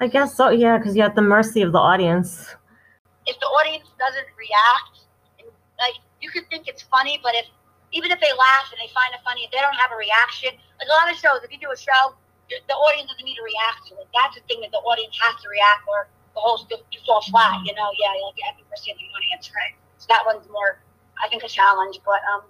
I 0.00 0.08
guess 0.08 0.34
so. 0.34 0.48
Yeah, 0.48 0.78
because 0.78 0.96
you're 0.96 1.06
at 1.06 1.14
the 1.14 1.22
mercy 1.22 1.62
of 1.62 1.70
the 1.70 1.78
audience. 1.78 2.56
If 3.28 3.38
the 3.38 3.46
audience 3.46 3.86
doesn't 4.00 4.26
react, 4.34 5.06
like 5.78 6.00
you 6.20 6.30
could 6.32 6.48
think 6.50 6.66
it's 6.66 6.82
funny, 6.82 7.20
but 7.22 7.36
if 7.36 7.46
even 7.92 8.10
if 8.10 8.18
they 8.18 8.32
laugh 8.32 8.66
and 8.72 8.80
they 8.82 8.90
find 8.90 9.14
it 9.14 9.20
funny, 9.22 9.44
if 9.44 9.52
they 9.52 9.60
don't 9.60 9.76
have 9.76 9.92
a 9.92 9.96
reaction, 9.96 10.50
like 10.80 10.88
a 10.88 10.96
lot 10.98 11.06
of 11.12 11.14
shows, 11.14 11.44
if 11.44 11.52
you 11.52 11.60
do 11.60 11.70
a 11.70 11.78
show, 11.78 12.16
the 12.50 12.76
audience 12.76 13.10
doesn't 13.10 13.24
need 13.24 13.36
to 13.36 13.46
react 13.46 13.88
to 13.88 13.98
it. 14.00 14.08
That's 14.12 14.36
the 14.36 14.44
thing 14.46 14.60
that 14.60 14.72
the 14.72 14.82
audience 14.84 15.16
has 15.20 15.40
to 15.42 15.48
react, 15.48 15.84
or 15.88 16.08
the 16.34 16.40
whole 16.40 16.58
stuff 16.58 16.80
you 16.92 17.00
fall 17.06 17.22
flat. 17.28 17.64
You 17.64 17.74
know, 17.74 17.88
yeah, 17.96 18.12
like 18.20 18.38
every 18.48 18.64
person 18.68 18.94
in 18.94 19.00
the 19.00 19.10
audience, 19.12 19.50
right? 19.54 19.74
So 19.98 20.06
that 20.12 20.22
one's 20.26 20.44
more, 20.50 20.80
I 21.22 21.28
think, 21.28 21.42
a 21.42 21.48
challenge. 21.48 22.00
But 22.04 22.20
um, 22.28 22.44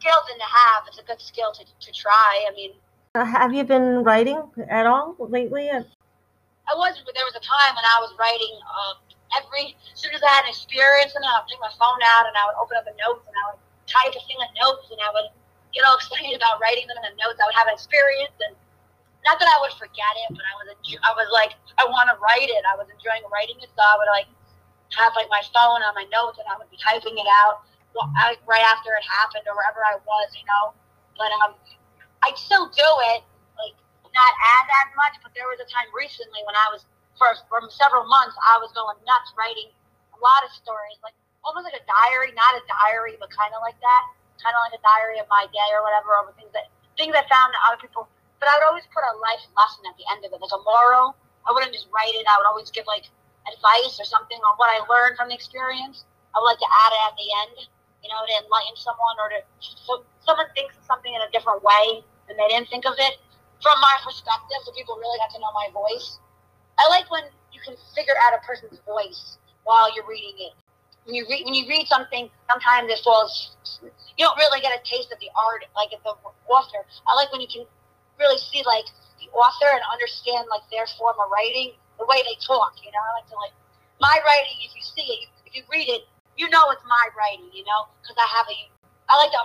skills 0.00 0.26
in 0.32 0.38
to 0.38 0.48
have. 0.48 0.86
It's 0.88 0.98
a 0.98 1.06
good 1.06 1.20
skill 1.20 1.52
to 1.52 1.62
to 1.64 1.90
try. 1.92 2.46
I 2.46 2.52
mean, 2.54 2.72
uh, 3.14 3.24
have 3.24 3.54
you 3.54 3.64
been 3.64 4.04
writing 4.04 4.40
at 4.68 4.86
all 4.86 5.16
lately? 5.18 5.70
I 5.70 6.74
wasn't, 6.74 7.06
But 7.06 7.14
there 7.14 7.24
was 7.24 7.38
a 7.38 7.44
time 7.46 7.72
when 7.78 7.86
I 7.86 7.98
was 8.02 8.12
writing. 8.18 8.54
Uh, 8.60 8.94
every 9.38 9.72
as 9.72 9.98
soon 9.98 10.14
as 10.14 10.22
I 10.22 10.30
had 10.30 10.44
an 10.44 10.50
experience, 10.50 11.14
and 11.14 11.24
I 11.24 11.40
would 11.40 11.48
take 11.48 11.62
my 11.62 11.72
phone 11.78 12.02
out 12.02 12.26
and 12.26 12.34
I 12.36 12.44
would 12.50 12.58
open 12.58 12.76
up 12.76 12.84
the 12.84 12.96
notes 12.98 13.24
and 13.26 13.34
I 13.34 13.44
would 13.54 13.62
type 13.86 14.12
a 14.12 14.22
thing 14.26 14.38
of 14.42 14.50
notes 14.58 14.90
and 14.90 15.00
I 15.00 15.10
would 15.14 15.30
get 15.72 15.86
all 15.86 15.96
excited 16.00 16.34
about 16.34 16.58
writing 16.60 16.86
them 16.90 16.98
in 17.00 17.14
the 17.14 17.18
notes. 17.22 17.38
I 17.38 17.46
would 17.46 17.58
have 17.58 17.70
an 17.70 17.76
experience 17.78 18.36
and 18.42 18.54
not 19.26 19.42
that 19.42 19.50
I 19.50 19.58
would 19.66 19.74
forget 19.74 20.14
it, 20.22 20.38
but 20.38 20.46
I 20.46 20.54
was 20.62 20.70
I 21.02 21.12
was 21.18 21.28
like 21.34 21.58
I 21.76 21.84
want 21.84 22.06
to 22.14 22.16
write 22.22 22.46
it. 22.46 22.62
I 22.64 22.78
was 22.78 22.86
enjoying 22.86 23.26
writing 23.28 23.58
it, 23.58 23.68
so 23.74 23.82
I 23.82 23.98
would 23.98 24.10
like 24.14 24.30
have 24.94 25.12
like 25.18 25.26
my 25.26 25.42
phone 25.50 25.82
on 25.82 25.92
my 25.98 26.06
notes 26.14 26.38
and 26.38 26.46
I 26.46 26.54
would 26.54 26.70
be 26.70 26.78
typing 26.78 27.18
it 27.18 27.28
out 27.42 27.66
right 28.46 28.64
after 28.70 28.94
it 28.94 29.02
happened 29.02 29.42
or 29.50 29.58
wherever 29.58 29.82
I 29.82 29.98
was, 29.98 30.28
you 30.36 30.46
know. 30.46 30.76
But 31.18 31.32
um, 31.42 31.58
I 32.22 32.30
still 32.38 32.70
do 32.70 32.90
it, 33.16 33.26
like 33.58 33.74
not 34.14 34.32
as 34.32 34.64
as 34.86 34.88
much. 34.94 35.14
But 35.24 35.34
there 35.34 35.48
was 35.50 35.58
a 35.58 35.68
time 35.68 35.90
recently 35.90 36.46
when 36.46 36.54
I 36.54 36.70
was 36.70 36.86
for 37.18 37.32
for 37.50 37.58
several 37.72 38.06
months 38.06 38.36
I 38.46 38.60
was 38.62 38.70
going 38.76 38.94
nuts 39.02 39.34
writing 39.34 39.72
a 40.14 40.18
lot 40.22 40.46
of 40.46 40.54
stories, 40.54 41.00
like 41.02 41.16
almost 41.42 41.66
like 41.66 41.76
a 41.76 41.84
diary, 41.84 42.30
not 42.36 42.54
a 42.54 42.62
diary, 42.68 43.18
but 43.18 43.32
kind 43.32 43.52
of 43.56 43.60
like 43.64 43.76
that, 43.80 44.02
kind 44.38 44.54
of 44.54 44.60
like 44.70 44.76
a 44.76 44.82
diary 44.84 45.18
of 45.18 45.26
my 45.26 45.48
day 45.50 45.70
or 45.74 45.82
whatever, 45.82 46.14
or 46.14 46.30
things 46.36 46.52
that 46.54 46.70
things 46.94 47.12
I 47.16 47.24
found 47.26 47.52
that 47.52 47.62
other 47.66 47.80
people. 47.80 48.06
But 48.38 48.48
I 48.52 48.58
would 48.60 48.68
always 48.68 48.86
put 48.92 49.02
a 49.02 49.16
life 49.18 49.42
lesson 49.56 49.88
at 49.88 49.96
the 49.96 50.06
end 50.12 50.24
of 50.24 50.32
it, 50.32 50.40
like 50.40 50.52
a 50.52 50.62
moral. 50.62 51.16
I 51.46 51.52
wouldn't 51.52 51.72
just 51.72 51.88
write 51.94 52.12
it. 52.12 52.26
I 52.28 52.36
would 52.36 52.48
always 52.48 52.68
give 52.70 52.84
like 52.86 53.08
advice 53.48 53.96
or 53.96 54.06
something 54.06 54.38
on 54.42 54.54
what 54.58 54.68
I 54.68 54.82
learned 54.90 55.16
from 55.16 55.30
the 55.30 55.36
experience. 55.38 56.04
I 56.34 56.42
would 56.42 56.50
like 56.50 56.60
to 56.60 56.68
add 56.68 56.92
it 56.92 57.02
at 57.08 57.14
the 57.16 57.28
end, 57.46 57.54
you 58.04 58.08
know, 58.12 58.20
to 58.20 58.34
enlighten 58.44 58.76
someone 58.76 59.16
or 59.22 59.28
to 59.32 59.40
so 59.60 60.04
someone 60.20 60.50
thinks 60.52 60.76
of 60.76 60.84
something 60.84 61.14
in 61.14 61.22
a 61.22 61.30
different 61.30 61.62
way 61.62 62.02
and 62.28 62.34
they 62.36 62.48
didn't 62.50 62.68
think 62.68 62.84
of 62.84 62.98
it 62.98 63.22
from 63.62 63.78
my 63.80 63.96
perspective, 64.04 64.60
so 64.64 64.72
people 64.72 64.98
really 65.00 65.18
got 65.18 65.32
to 65.32 65.40
know 65.40 65.52
my 65.54 65.68
voice. 65.72 66.18
I 66.78 66.88
like 66.88 67.10
when 67.10 67.24
you 67.52 67.60
can 67.64 67.74
figure 67.94 68.14
out 68.20 68.36
a 68.36 68.40
person's 68.44 68.80
voice 68.84 69.38
while 69.64 69.88
you're 69.94 70.06
reading 70.06 70.36
it. 70.38 70.52
When 71.04 71.14
you 71.14 71.24
read 71.30 71.44
when 71.46 71.54
you 71.54 71.64
read 71.68 71.86
something, 71.86 72.28
sometimes 72.50 72.90
it 72.90 72.98
falls. 73.02 73.56
You 74.18 74.26
don't 74.26 74.36
really 74.36 74.60
get 74.60 74.74
a 74.74 74.82
taste 74.84 75.12
of 75.12 75.18
the 75.20 75.30
art, 75.38 75.64
like 75.74 75.94
of 75.94 76.02
the 76.02 76.14
author. 76.50 76.82
I 77.06 77.14
like 77.14 77.30
when 77.32 77.40
you 77.40 77.48
can 77.48 77.64
really 78.18 78.38
see 78.38 78.62
like 78.64 78.86
the 79.20 79.28
author 79.32 79.68
and 79.70 79.82
understand 79.92 80.48
like 80.50 80.64
their 80.70 80.86
form 80.98 81.16
of 81.20 81.28
writing, 81.32 81.76
the 81.98 82.06
way 82.08 82.20
they 82.24 82.36
talk. 82.40 82.76
You 82.80 82.92
know, 82.92 83.02
I 83.02 83.10
like 83.20 83.28
to 83.32 83.36
like 83.36 83.54
my 84.00 84.16
writing. 84.24 84.56
If 84.64 84.72
you 84.76 84.84
see 84.84 85.06
it, 85.06 85.20
if 85.48 85.52
you 85.56 85.62
read 85.72 85.88
it, 85.88 86.08
you 86.36 86.48
know 86.50 86.68
it's 86.72 86.84
my 86.84 87.06
writing. 87.16 87.48
You 87.52 87.64
know, 87.64 87.88
because 88.00 88.16
I 88.16 88.28
have 88.36 88.46
a. 88.48 88.58
I 89.08 89.14
like 89.20 89.32
to. 89.32 89.42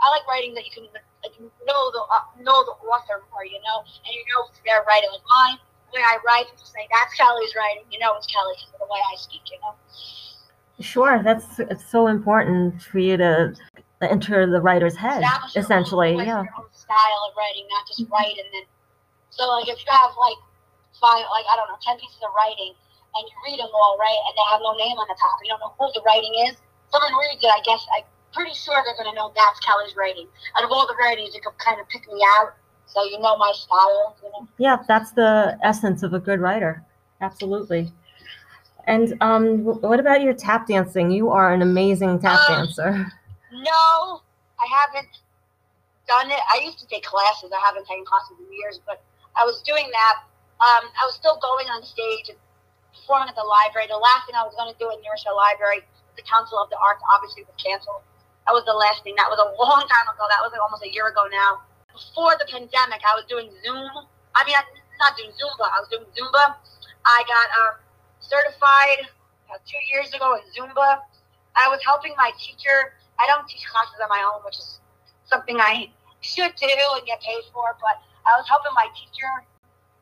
I 0.00 0.06
like 0.08 0.24
writing 0.24 0.56
that 0.56 0.64
you 0.64 0.72
can 0.72 0.88
like 0.92 1.36
know 1.40 1.82
the 1.92 2.02
uh, 2.08 2.24
know 2.40 2.64
the 2.64 2.76
author 2.88 3.24
more. 3.32 3.44
You 3.44 3.60
know, 3.60 3.84
and 3.84 4.12
you 4.12 4.24
know 4.32 4.48
their 4.64 4.84
writing. 4.88 5.12
Like 5.12 5.26
mine, 5.28 5.56
the 5.92 6.00
way 6.00 6.04
I 6.04 6.16
write, 6.24 6.48
people 6.48 6.64
say 6.64 6.88
that's 6.88 7.12
Kelly's 7.16 7.52
writing. 7.56 7.84
You 7.92 8.00
know, 8.00 8.16
it's 8.16 8.28
Kelly 8.28 8.56
because 8.56 8.72
of 8.76 8.80
the 8.84 8.90
way 8.90 9.00
I 9.00 9.14
speak. 9.16 9.44
You 9.52 9.60
know. 9.64 9.74
Sure, 10.80 11.20
that's 11.22 11.60
it's 11.60 11.84
so 11.84 12.06
important 12.06 12.80
for 12.80 12.98
you 12.98 13.18
to 13.18 13.52
enter 14.02 14.46
the 14.48 14.60
writer's 14.60 14.96
head, 14.96 15.22
essentially. 15.56 16.12
own, 16.12 16.16
like, 16.16 16.26
Yeah. 16.26 16.42
Your 16.42 16.56
own 16.58 16.72
style 16.72 17.20
of 17.28 17.36
writing, 17.36 17.66
not 17.68 17.86
just 17.86 18.04
write 18.10 18.36
and 18.38 18.48
then. 18.52 18.64
So 19.30 19.46
like 19.48 19.68
if 19.68 19.78
you 19.78 19.90
have 19.92 20.10
like 20.18 20.38
five, 21.00 21.24
like 21.30 21.46
I 21.50 21.56
don't 21.56 21.68
know, 21.68 21.78
ten 21.82 21.98
pieces 21.98 22.18
of 22.24 22.32
writing, 22.34 22.72
and 23.14 23.22
you 23.28 23.34
read 23.44 23.58
them 23.60 23.68
all 23.72 23.96
right, 23.98 24.20
and 24.26 24.32
they 24.36 24.46
have 24.50 24.60
no 24.62 24.72
name 24.76 24.96
on 24.98 25.06
the 25.08 25.16
top, 25.18 25.38
you 25.44 25.50
don't 25.50 25.60
know 25.60 25.74
who 25.78 25.90
the 25.94 26.02
writing 26.04 26.32
is. 26.48 26.56
Someone 26.90 27.12
reads 27.20 27.42
it, 27.44 27.48
I 27.48 27.60
guess 27.64 27.86
I'm 27.96 28.04
pretty 28.32 28.54
sure 28.54 28.74
they're 28.84 28.96
gonna 28.98 29.14
know 29.14 29.32
that's 29.36 29.60
Kelly's 29.60 29.94
writing. 29.96 30.26
Out 30.56 30.64
of 30.64 30.70
all 30.72 30.86
the 30.86 30.96
writings, 30.98 31.34
you 31.34 31.40
could 31.40 31.56
kind 31.58 31.80
of 31.80 31.88
pick 31.88 32.06
me 32.08 32.20
out, 32.40 32.54
so 32.86 33.04
you 33.04 33.18
know 33.20 33.36
my 33.36 33.52
style. 33.54 34.16
You 34.22 34.30
know. 34.30 34.48
Yeah, 34.58 34.78
that's 34.88 35.12
the 35.12 35.58
essence 35.62 36.02
of 36.02 36.14
a 36.14 36.20
good 36.20 36.40
writer. 36.40 36.82
Absolutely. 37.20 37.92
And 38.86 39.14
um, 39.20 39.58
what 39.64 40.00
about 40.00 40.22
your 40.22 40.32
tap 40.32 40.66
dancing? 40.66 41.10
You 41.10 41.30
are 41.30 41.52
an 41.52 41.62
amazing 41.62 42.18
tap 42.18 42.40
Um, 42.48 42.56
dancer. 42.66 43.12
No, 43.52 44.22
I 44.58 44.66
haven't 44.66 45.10
done 46.06 46.30
it. 46.30 46.42
I 46.54 46.62
used 46.62 46.78
to 46.78 46.86
take 46.86 47.02
classes. 47.02 47.50
I 47.50 47.60
haven't 47.66 47.86
taken 47.86 48.04
classes 48.04 48.38
in 48.38 48.46
years, 48.50 48.80
but 48.86 49.02
I 49.38 49.44
was 49.44 49.62
doing 49.62 49.90
that. 49.90 50.14
Um, 50.60 50.90
I 50.92 51.06
was 51.06 51.14
still 51.16 51.38
going 51.40 51.66
on 51.70 51.82
stage 51.82 52.28
and 52.28 52.38
performing 52.94 53.30
at 53.30 53.38
the 53.38 53.46
library. 53.46 53.88
The 53.88 53.98
last 53.98 54.26
thing 54.26 54.36
I 54.36 54.44
was 54.44 54.54
going 54.54 54.70
to 54.70 54.78
do 54.78 54.90
at 54.90 54.98
New 55.00 55.10
Rochelle 55.10 55.38
Library, 55.38 55.82
the 56.18 56.26
Council 56.26 56.58
of 56.58 56.68
the 56.70 56.78
Arts, 56.78 57.02
obviously 57.14 57.46
was 57.46 57.56
canceled. 57.58 58.02
That 58.46 58.54
was 58.54 58.66
the 58.66 58.74
last 58.74 59.02
thing. 59.06 59.14
That 59.14 59.30
was 59.30 59.38
a 59.38 59.48
long 59.58 59.86
time 59.86 60.06
ago. 60.10 60.26
That 60.26 60.42
was 60.42 60.50
like 60.50 60.62
almost 60.62 60.82
a 60.82 60.90
year 60.90 61.06
ago 61.08 61.26
now. 61.30 61.62
Before 61.90 62.34
the 62.38 62.46
pandemic, 62.50 63.02
I 63.02 63.14
was 63.14 63.26
doing 63.30 63.50
Zoom. 63.62 63.90
I 64.34 64.42
mean, 64.46 64.54
I'm 64.54 64.66
not 64.98 65.14
doing 65.18 65.30
Zumba. 65.38 65.66
I 65.70 65.78
was 65.82 65.90
doing 65.90 66.06
Zumba. 66.14 66.54
I 67.06 67.18
got 67.26 67.46
um, 67.62 67.74
certified 68.20 69.10
uh, 69.50 69.58
two 69.66 69.80
years 69.94 70.12
ago 70.14 70.38
in 70.38 70.44
Zumba. 70.54 71.02
I 71.56 71.66
was 71.68 71.80
helping 71.84 72.14
my 72.16 72.30
teacher. 72.38 72.94
I 73.20 73.28
don't 73.28 73.46
teach 73.46 73.68
classes 73.68 74.00
on 74.02 74.08
my 74.08 74.24
own, 74.24 74.40
which 74.44 74.56
is 74.56 74.80
something 75.28 75.60
I 75.60 75.92
should 76.20 76.56
do 76.56 76.72
and 76.96 77.04
get 77.04 77.20
paid 77.20 77.44
for. 77.52 77.76
But 77.76 78.00
I 78.24 78.34
was 78.40 78.48
helping 78.48 78.72
my 78.74 78.88
teacher 78.96 79.28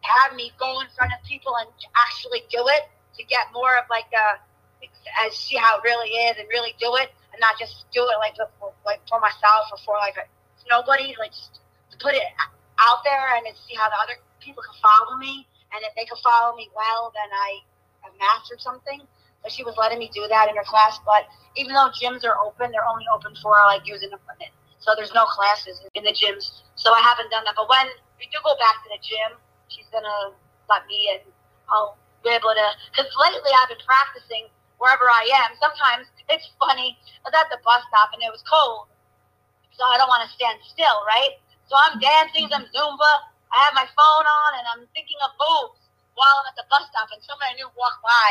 have 0.07 0.35
me 0.39 0.53
go 0.59 0.81
in 0.81 0.87
front 0.95 1.13
of 1.13 1.21
people 1.27 1.53
and 1.59 1.69
actually 1.99 2.47
do 2.49 2.63
it 2.79 2.87
to 3.19 3.23
get 3.27 3.51
more 3.53 3.77
of 3.77 3.85
like 3.91 4.09
a, 4.15 4.39
and 5.21 5.33
see 5.33 5.57
how 5.59 5.79
it 5.79 5.83
really 5.83 6.11
is 6.31 6.39
and 6.39 6.47
really 6.49 6.75
do 6.79 6.95
it 7.03 7.11
and 7.35 7.41
not 7.41 7.59
just 7.59 7.91
do 7.91 8.07
it 8.07 8.19
like 8.23 8.39
for, 8.59 8.73
like 8.87 9.03
for 9.11 9.19
myself 9.19 9.67
or 9.75 9.79
for 9.83 9.99
like 9.99 10.15
nobody. 10.71 11.15
Like 11.19 11.35
just 11.35 11.61
to 11.91 11.97
put 11.99 12.15
it 12.15 12.23
out 12.79 13.03
there 13.03 13.35
and 13.35 13.45
see 13.67 13.75
how 13.75 13.91
the 13.91 13.99
other 13.99 14.17
people 14.39 14.63
can 14.63 14.79
follow 14.79 15.19
me. 15.19 15.47
And 15.75 15.83
if 15.85 15.93
they 15.99 16.07
can 16.07 16.17
follow 16.23 16.57
me 16.57 16.71
well, 16.73 17.13
then 17.13 17.29
I 17.29 17.61
have 18.07 18.15
mastered 18.17 18.61
something. 18.61 19.03
She 19.47 19.63
was 19.63 19.79
letting 19.79 19.99
me 19.99 20.11
do 20.13 20.27
that 20.29 20.51
in 20.51 20.57
her 20.57 20.67
class. 20.67 20.99
But 21.07 21.31
even 21.55 21.73
though 21.73 21.95
gyms 21.95 22.27
are 22.27 22.37
open, 22.43 22.75
they're 22.75 22.89
only 22.89 23.07
open 23.15 23.35
for 23.39 23.55
like 23.71 23.87
using 23.87 24.11
equipment. 24.11 24.51
So 24.79 24.93
there's 24.97 25.15
no 25.15 25.25
classes 25.27 25.79
in 25.95 26.03
the 26.03 26.13
gyms. 26.13 26.67
So 26.75 26.93
I 26.93 27.01
haven't 27.01 27.31
done 27.31 27.45
that. 27.45 27.55
But 27.55 27.69
when 27.69 27.87
we 28.19 28.27
do 28.29 28.39
go 28.45 28.55
back 28.59 28.83
to 28.85 28.89
the 28.91 29.01
gym, 29.01 29.39
she's 29.69 29.87
gonna 29.91 30.35
let 30.69 30.87
me 30.87 31.15
and 31.15 31.23
I'll 31.71 31.97
be 32.25 32.31
able 32.31 32.53
to. 32.53 32.67
Because 32.91 33.09
lately 33.17 33.53
I've 33.63 33.71
been 33.71 33.83
practicing 33.87 34.51
wherever 34.79 35.07
I 35.11 35.27
am. 35.45 35.55
Sometimes 35.59 36.11
it's 36.29 36.51
funny. 36.59 36.99
I 37.25 37.31
was 37.31 37.35
at 37.35 37.51
the 37.51 37.61
bus 37.63 37.83
stop 37.89 38.11
and 38.15 38.23
it 38.23 38.31
was 38.31 38.43
cold, 38.47 38.91
so 39.75 39.83
I 39.87 39.99
don't 39.99 40.11
want 40.11 40.27
to 40.27 40.31
stand 40.35 40.59
still, 40.67 41.03
right? 41.07 41.39
So 41.67 41.77
I'm 41.77 41.99
dancing 42.01 42.49
some 42.49 42.65
Zumba. 42.73 43.13
I 43.53 43.65
have 43.65 43.75
my 43.75 43.89
phone 43.97 44.27
on 44.27 44.51
and 44.61 44.67
I'm 44.71 44.85
thinking 44.93 45.19
of 45.25 45.35
boobs 45.41 45.83
while 46.15 46.35
I'm 46.43 46.51
at 46.51 46.57
the 46.59 46.67
bus 46.69 46.85
stop, 46.91 47.09
and 47.15 47.23
somebody 47.23 47.55
I 47.55 47.59
knew 47.59 47.71
walked 47.79 48.03
by 48.03 48.31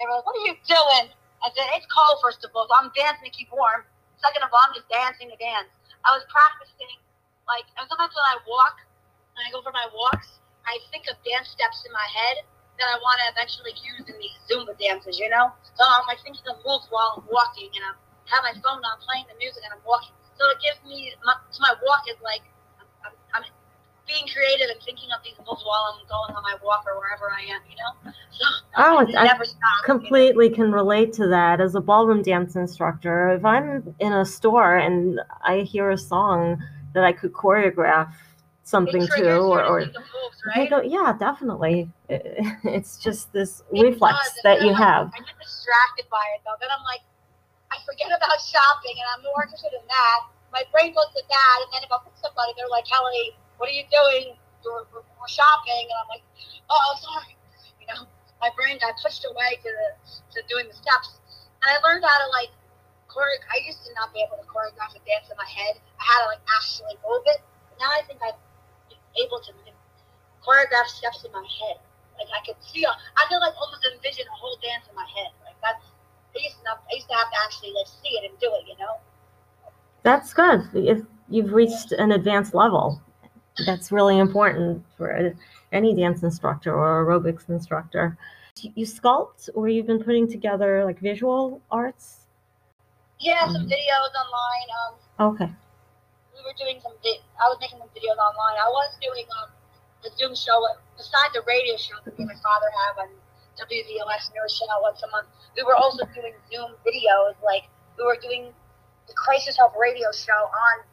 they 0.00 0.08
were 0.08 0.16
like, 0.16 0.24
"What 0.24 0.40
are 0.40 0.46
you 0.48 0.56
doing?" 0.64 1.12
I 1.44 1.52
said, 1.52 1.68
"It's 1.76 1.84
cold, 1.92 2.16
first 2.24 2.40
of 2.40 2.50
all, 2.56 2.64
so 2.64 2.72
I'm 2.80 2.88
dancing 2.96 3.28
to 3.28 3.34
keep 3.36 3.52
warm. 3.52 3.84
Second 4.16 4.42
of 4.42 4.50
all, 4.52 4.64
I'm 4.64 4.72
just 4.72 4.88
dancing 4.88 5.28
to 5.28 5.36
dance." 5.36 5.68
I 6.08 6.16
was 6.16 6.24
practicing, 6.32 6.96
like, 7.44 7.68
and 7.76 7.84
sometimes 7.84 8.16
when 8.16 8.24
I 8.32 8.40
walk, 8.48 8.80
when 9.36 9.44
I 9.44 9.52
go 9.52 9.60
for 9.60 9.72
my 9.76 9.84
walks, 9.92 10.40
I 10.64 10.80
think 10.88 11.04
of 11.12 11.20
dance 11.20 11.52
steps 11.52 11.84
in 11.84 11.92
my 11.92 12.08
head 12.08 12.40
that 12.80 12.88
I 12.88 12.96
want 13.04 13.20
to 13.20 13.26
eventually 13.36 13.76
use 13.76 14.08
in 14.08 14.16
these 14.16 14.32
Zumba 14.48 14.72
dances, 14.80 15.20
you 15.20 15.28
know? 15.28 15.52
So 15.76 15.84
I'm 15.84 16.08
like 16.08 16.24
thinking 16.24 16.44
of 16.48 16.56
moves 16.64 16.88
while 16.88 17.20
I'm 17.20 17.28
walking, 17.28 17.68
and 17.76 17.84
I 17.84 17.92
have 18.32 18.42
my 18.48 18.56
phone 18.64 18.80
on 18.80 18.96
playing 19.04 19.28
the 19.28 19.36
music, 19.36 19.60
and 19.68 19.76
I'm 19.76 19.84
walking. 19.84 20.16
So 20.40 20.48
it 20.48 20.58
gives 20.64 20.80
me, 20.88 21.12
my, 21.20 21.36
so 21.52 21.60
my 21.60 21.76
walk 21.84 22.08
is 22.08 22.16
like, 22.24 22.40
being 24.10 24.26
creative 24.34 24.68
and 24.74 24.80
thinking 24.82 25.08
of 25.16 25.22
these 25.22 25.38
moves 25.38 25.62
while 25.64 25.94
I'm 25.94 26.06
going 26.08 26.34
on 26.36 26.42
my 26.42 26.56
walk 26.64 26.84
or 26.86 26.98
wherever 26.98 27.30
I 27.30 27.42
am, 27.54 27.60
you 27.70 27.76
know? 27.78 28.12
So 28.32 28.44
Oh, 28.76 28.98
it 29.00 29.14
I 29.16 29.24
never 29.24 29.44
stops. 29.44 29.54
you 29.54 29.60
know? 29.60 29.98
completely 30.00 30.50
can 30.50 30.72
relate 30.72 31.12
to 31.14 31.26
that 31.28 31.60
as 31.60 31.74
a 31.74 31.80
ballroom 31.80 32.22
dance 32.22 32.56
instructor. 32.56 33.30
If 33.30 33.44
I'm 33.44 33.94
in 34.00 34.12
a 34.12 34.24
store 34.24 34.76
and 34.78 35.20
I 35.42 35.58
hear 35.60 35.90
a 35.90 35.98
song 35.98 36.62
that 36.94 37.04
I 37.04 37.12
could 37.12 37.32
choreograph 37.32 38.12
something 38.64 39.06
to, 39.16 39.38
or, 39.38 39.62
or 39.64 39.80
moves, 39.80 40.38
I 40.54 40.60
right? 40.60 40.70
go, 40.70 40.80
yeah, 40.82 41.14
definitely. 41.18 41.90
It's 42.64 42.98
just 42.98 43.32
this 43.32 43.62
It 43.72 43.82
reflex 43.82 44.18
does, 44.34 44.40
that 44.44 44.60
you 44.62 44.70
I'm 44.74 44.78
like- 44.78 44.82
have. 44.82 45.06
I 45.14 45.18
get 45.22 45.38
distracted 45.38 46.06
by 46.10 46.22
it 46.34 46.42
though. 46.44 46.58
Then 46.60 46.70
I'm 46.74 46.82
like, 46.84 47.02
I 47.70 47.78
forget 47.86 48.10
about 48.10 48.34
shopping, 48.42 48.98
and 48.98 49.06
I'm 49.14 49.22
more 49.22 49.46
interested 49.46 49.70
in 49.70 49.86
that. 49.86 50.18
My 50.50 50.66
brain 50.74 50.90
goes 50.90 51.06
to 51.14 51.22
that, 51.22 51.56
and 51.62 51.70
then 51.70 51.86
if 51.86 51.90
I'm 51.94 52.02
with 52.02 52.18
somebody, 52.18 52.50
they're 52.58 52.66
like, 52.66 52.82
Kelly, 52.82 53.30
what 53.60 53.68
are 53.68 53.76
you 53.76 53.84
doing? 53.92 54.32
We're, 54.64 54.88
we're, 54.88 55.04
we're 55.04 55.28
shopping, 55.28 55.84
and 55.84 55.98
I'm 56.00 56.08
like, 56.08 56.24
oh, 56.72 56.96
sorry. 56.96 57.36
You 57.76 57.92
know, 57.92 58.08
my 58.40 58.48
brain 58.56 58.80
got 58.80 58.96
pushed 59.04 59.28
away 59.28 59.60
to 59.60 59.68
the 59.68 59.88
to 60.32 60.38
doing 60.48 60.64
the 60.64 60.72
steps, 60.72 61.20
and 61.60 61.68
I 61.68 61.76
learned 61.84 62.00
how 62.00 62.18
to 62.24 62.28
like 62.32 62.48
choreo. 63.12 63.36
I 63.52 63.60
used 63.68 63.84
to 63.84 63.92
not 64.00 64.16
be 64.16 64.24
able 64.24 64.40
to 64.40 64.48
choreograph 64.48 64.96
a 64.96 65.00
dance 65.04 65.28
in 65.28 65.36
my 65.36 65.44
head. 65.44 65.76
I 66.00 66.02
had 66.08 66.18
to 66.24 66.28
like 66.32 66.44
actually 66.56 66.96
move 67.04 67.20
it. 67.28 67.44
But 67.68 67.76
now 67.84 67.92
I 67.92 68.00
think 68.08 68.24
I'm 68.24 68.40
able 69.20 69.44
to 69.44 69.52
choreograph 70.40 70.88
steps 70.88 71.28
in 71.28 71.32
my 71.36 71.44
head. 71.44 71.76
Like 72.16 72.32
I 72.32 72.40
could 72.44 72.56
feel, 72.64 72.88
I 72.88 73.22
could 73.28 73.44
like 73.44 73.56
almost 73.60 73.84
envision 73.92 74.24
a 74.24 74.36
whole 74.36 74.56
dance 74.64 74.88
in 74.88 74.96
my 74.96 75.04
head. 75.04 75.32
Like 75.44 75.56
that's, 75.60 75.84
I 76.32 76.40
used 76.40 76.56
to 76.58 76.64
not, 76.64 76.80
I 76.88 76.96
used 76.96 77.08
to 77.08 77.16
have 77.16 77.28
to 77.28 77.38
actually 77.44 77.72
like 77.76 77.88
see 77.88 78.16
it 78.16 78.28
and 78.28 78.34
do 78.40 78.48
it, 78.56 78.64
you 78.68 78.76
know. 78.80 79.00
That's 80.02 80.32
good. 80.32 80.64
If 80.74 81.04
you've 81.28 81.52
reached 81.52 81.92
an 81.92 82.12
advanced 82.12 82.54
level, 82.54 83.00
that's 83.66 83.92
really 83.92 84.18
important 84.18 84.84
for 84.96 85.32
any 85.72 85.94
dance 85.94 86.22
instructor 86.22 86.74
or 86.74 87.04
aerobics 87.04 87.48
instructor. 87.48 88.16
You 88.74 88.84
sculpt, 88.84 89.48
or 89.54 89.68
you've 89.68 89.86
been 89.86 90.02
putting 90.02 90.28
together 90.30 90.84
like 90.84 90.98
visual 90.98 91.60
arts? 91.70 92.26
Yeah, 93.18 93.46
some 93.46 93.66
Mhm. 93.66 93.70
videos 93.70 94.12
online. 94.22 94.68
Um, 94.80 95.34
Okay. 95.34 95.52
we 96.34 96.42
were 96.44 96.52
doing 96.58 96.80
some. 96.80 96.92
Vi- 97.02 97.22
I 97.40 97.48
was 97.48 97.58
making 97.60 97.78
some 97.78 97.88
videos 97.90 98.16
online. 98.18 98.56
I 98.58 98.68
was 98.68 98.96
doing 99.00 99.26
um 99.40 99.50
the 100.02 100.10
Zoom 100.16 100.34
show, 100.34 100.56
besides 100.96 101.34
the 101.34 101.42
radio 101.42 101.76
show 101.76 101.94
that 102.04 102.18
me 102.18 102.24
and 102.24 102.28
my 102.32 102.40
father 102.42 102.70
have 102.86 102.98
on 102.98 103.08
WVOX 103.58 104.32
News 104.32 104.58
Channel 104.58 104.80
once 104.82 105.02
a 105.02 105.08
month, 105.08 105.28
we 105.56 105.62
were 105.62 105.76
also 105.76 106.04
doing 106.14 106.34
Zoom 106.50 106.74
videos. 106.86 107.34
Like 107.44 107.68
we 107.98 108.04
were 108.04 108.16
doing 108.16 108.54
the 109.06 109.12
Crisis 109.14 109.56
Help 109.58 109.76
radio 109.76 110.10
show 110.12 110.32
on 110.32 110.84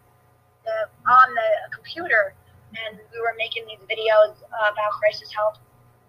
the 0.66 0.90
on 1.10 1.34
the 1.36 1.50
computer, 1.74 2.34
and 2.76 3.00
we 3.00 3.18
were 3.20 3.36
making 3.38 3.64
these 3.68 3.82
videos 3.88 4.36
uh, 4.52 4.72
about 4.72 4.92
crisis 5.00 5.32
help 5.32 5.56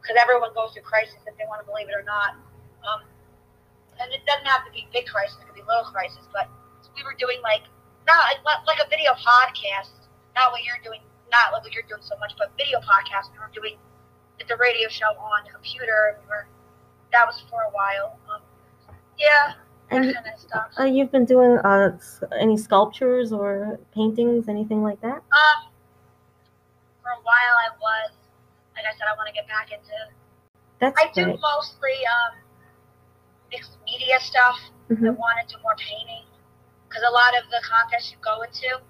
because 0.00 0.16
everyone 0.18 0.50
goes 0.54 0.72
through 0.74 0.86
crisis 0.86 1.18
if 1.26 1.36
they 1.38 1.46
want 1.46 1.62
to 1.62 1.66
believe 1.66 1.86
it 1.86 1.94
or 1.94 2.02
not. 2.02 2.38
Um, 2.82 3.06
and 3.98 4.08
it 4.14 4.22
doesn't 4.26 4.46
have 4.46 4.64
to 4.66 4.72
be 4.72 4.86
big 4.92 5.06
crisis; 5.06 5.38
it 5.42 5.46
could 5.46 5.58
be 5.58 5.66
little 5.66 5.86
crisis. 5.90 6.22
But 6.32 6.50
we 6.94 7.02
were 7.02 7.14
doing 7.18 7.38
like 7.42 7.66
not 8.06 8.40
like 8.66 8.78
a 8.78 8.88
video 8.88 9.12
podcast, 9.18 9.94
not 10.34 10.50
what 10.50 10.62
you're 10.64 10.82
doing, 10.82 11.02
not 11.30 11.52
like 11.52 11.62
what 11.62 11.74
you're 11.74 11.86
doing 11.86 12.02
so 12.02 12.16
much, 12.18 12.34
but 12.38 12.54
video 12.56 12.78
podcast. 12.80 13.30
We 13.34 13.38
were 13.38 13.52
doing 13.54 13.76
the 14.38 14.56
radio 14.56 14.88
show 14.88 15.10
on 15.18 15.44
the 15.44 15.52
computer. 15.52 16.18
We 16.22 16.26
were 16.26 16.46
that 17.12 17.26
was 17.26 17.42
for 17.50 17.62
a 17.62 17.70
while. 17.70 18.18
Um, 18.30 18.42
yeah. 19.18 19.54
And 19.90 20.14
uh, 20.78 20.84
you've 20.84 21.10
been 21.10 21.24
doing 21.24 21.58
uh, 21.58 21.96
any 22.38 22.56
sculptures 22.58 23.32
or 23.32 23.80
paintings, 23.94 24.48
anything 24.48 24.82
like 24.82 25.00
that? 25.00 25.16
Um, 25.16 25.72
while 27.28 27.56
I 27.60 27.68
was. 27.76 28.16
Like 28.72 28.88
I 28.88 28.94
said, 28.96 29.04
I 29.04 29.14
want 29.20 29.28
to 29.28 29.36
get 29.36 29.44
back 29.44 29.68
into. 29.68 29.92
That's 30.80 30.96
I 30.96 31.12
great. 31.12 31.36
do 31.36 31.36
mostly 31.36 31.98
um, 32.08 32.40
mixed 33.52 33.76
media 33.84 34.16
stuff. 34.24 34.56
Mm-hmm. 34.88 35.12
I 35.12 35.18
want 35.18 35.36
to 35.44 35.44
do 35.52 35.60
more 35.60 35.76
painting 35.76 36.24
because 36.88 37.04
a 37.04 37.12
lot 37.12 37.36
of 37.36 37.44
the 37.52 37.60
contests 37.60 38.08
you 38.08 38.16
go 38.24 38.40
into, 38.40 38.80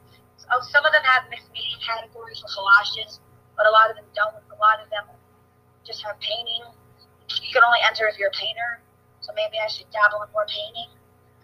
oh, 0.54 0.60
some 0.70 0.86
of 0.86 0.94
them 0.94 1.02
have 1.02 1.26
mixed 1.32 1.50
media 1.50 1.74
categories 1.82 2.38
for 2.38 2.46
collages, 2.54 3.18
but 3.58 3.66
a 3.66 3.72
lot 3.74 3.90
of 3.90 3.98
them 3.98 4.06
don't. 4.14 4.38
A 4.54 4.58
lot 4.62 4.78
of 4.78 4.86
them 4.94 5.08
just 5.82 6.04
have 6.06 6.14
painting. 6.22 6.62
You 7.26 7.50
can 7.50 7.64
only 7.66 7.82
enter 7.82 8.06
if 8.06 8.20
you're 8.20 8.30
a 8.30 8.38
painter. 8.38 8.78
So 9.24 9.34
maybe 9.34 9.58
I 9.58 9.66
should 9.66 9.90
dabble 9.90 10.22
in 10.22 10.30
more 10.30 10.46
painting. 10.46 10.88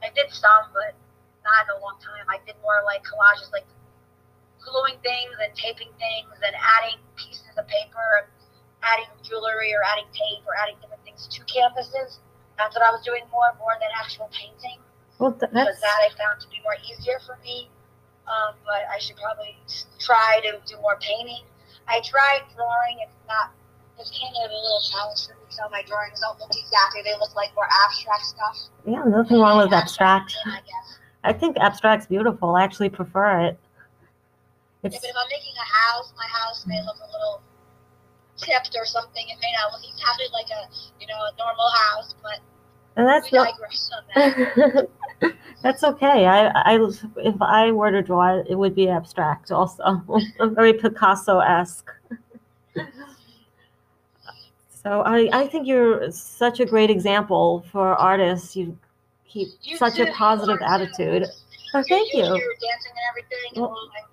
I 0.05 0.13
did 0.15 0.31
some, 0.31 0.71
but 0.71 0.95
not 1.43 1.65
in 1.67 1.69
a 1.75 1.79
long 1.81 1.97
time. 2.01 2.29
I 2.29 2.39
did 2.45 2.57
more 2.61 2.85
like 2.85 3.03
collages, 3.03 3.51
like 3.51 3.67
gluing 4.65 4.99
things 5.05 5.37
and 5.39 5.53
taping 5.55 5.93
things 6.01 6.33
and 6.41 6.55
adding 6.57 6.99
pieces 7.17 7.53
of 7.57 7.69
paper, 7.69 8.29
adding 8.83 9.09
jewelry 9.23 9.73
or 9.77 9.85
adding 9.93 10.09
tape 10.13 10.43
or 10.49 10.57
adding 10.57 10.77
different 10.81 11.05
things 11.05 11.29
to 11.29 11.45
canvases. 11.45 12.19
That's 12.57 12.75
what 12.75 12.85
I 12.85 12.91
was 12.91 13.03
doing 13.05 13.23
more, 13.31 13.51
and 13.51 13.59
more 13.59 13.77
than 13.81 13.91
actual 13.99 14.31
painting. 14.33 14.79
Well, 15.19 15.33
th- 15.33 15.51
because 15.53 15.81
that 15.81 15.99
I 16.03 16.09
found 16.17 16.41
to 16.41 16.49
be 16.49 16.59
more 16.65 16.77
easier 16.87 17.19
for 17.27 17.39
me. 17.45 17.71
Um, 18.27 18.55
but 18.65 18.89
I 18.89 18.99
should 18.99 19.17
probably 19.17 19.57
try 20.01 20.41
to 20.43 20.57
do 20.67 20.81
more 20.81 20.97
painting. 21.01 21.45
I 21.89 22.01
tried 22.01 22.43
drawing. 22.57 22.97
It's 23.05 23.13
not 23.29 23.53
It's 23.99 24.11
kind 24.19 24.35
of 24.45 24.51
a 24.51 24.55
little 24.55 24.81
challenge 24.81 25.27
for 25.29 25.35
me. 25.35 25.47
So 25.51 25.63
my 25.71 25.83
drawings 25.83 26.21
don't 26.21 26.39
look 26.41 26.51
exactly; 26.51 27.03
they 27.05 27.15
look 27.21 27.35
like 27.37 27.55
more 27.55 27.69
abstract 27.87 28.25
stuff. 28.27 28.59
Yeah, 28.87 29.05
nothing 29.07 29.39
wrong 29.41 29.59
with 29.59 29.73
abstract. 29.73 30.35
I 30.47 30.57
guess. 30.65 30.99
I 31.23 31.33
think 31.33 31.57
abstract's 31.59 32.07
beautiful. 32.07 32.57
I 32.57 32.65
actually 32.65 32.91
prefer 32.91 33.41
it. 33.47 33.59
It's, 34.85 34.97
if 34.97 35.17
I'm 35.17 35.29
making 35.31 35.55
a 35.57 35.69
house, 35.93 36.13
my 36.17 36.27
house 36.27 36.67
may 36.67 36.81
look 36.85 36.97
a 36.97 37.11
little 37.13 37.43
tipped 38.37 38.77
or 38.79 38.85
something. 38.85 39.25
It 39.29 39.39
may 39.41 39.53
not 39.57 39.73
look 39.73 39.83
exactly 39.89 40.27
like 40.33 40.47
a 40.51 40.69
you 41.01 41.07
know 41.07 41.17
a 41.17 41.33
normal 41.39 41.71
house, 41.71 42.15
but 42.23 42.41
and 42.97 43.07
that's 43.07 43.31
we 43.33 43.39
digress 43.39 43.91
on 43.97 44.05
that. 44.15 44.89
that's 45.63 45.83
okay. 45.83 46.27
I, 46.27 46.47
I, 46.49 46.89
if 47.17 47.43
I 47.43 47.73
were 47.73 47.91
to 47.91 48.03
draw 48.03 48.39
it, 48.39 48.47
it 48.49 48.55
would 48.55 48.75
be 48.75 48.89
abstract 48.89 49.51
also, 49.51 50.03
very 50.41 50.75
Picasso-esque. 50.75 51.91
So 54.71 55.01
I, 55.01 55.29
I 55.33 55.47
think 55.47 55.67
you're 55.67 56.11
such 56.13 56.61
a 56.61 56.67
great 56.67 56.91
example 56.91 57.65
for 57.73 57.95
artists. 57.95 58.55
You 58.55 58.79
keep 59.27 59.49
you 59.63 59.77
such 59.77 59.99
a 59.99 60.13
positive 60.13 60.59
attitude. 60.65 61.27
Oh, 61.75 61.83
thank 61.89 62.13
you. 62.13 62.21
you. 62.21 62.27
You're 62.27 62.55
dancing 62.61 62.93
and 62.93 63.07
everything. 63.11 63.63
Well, 63.63 63.77
and 63.97 64.07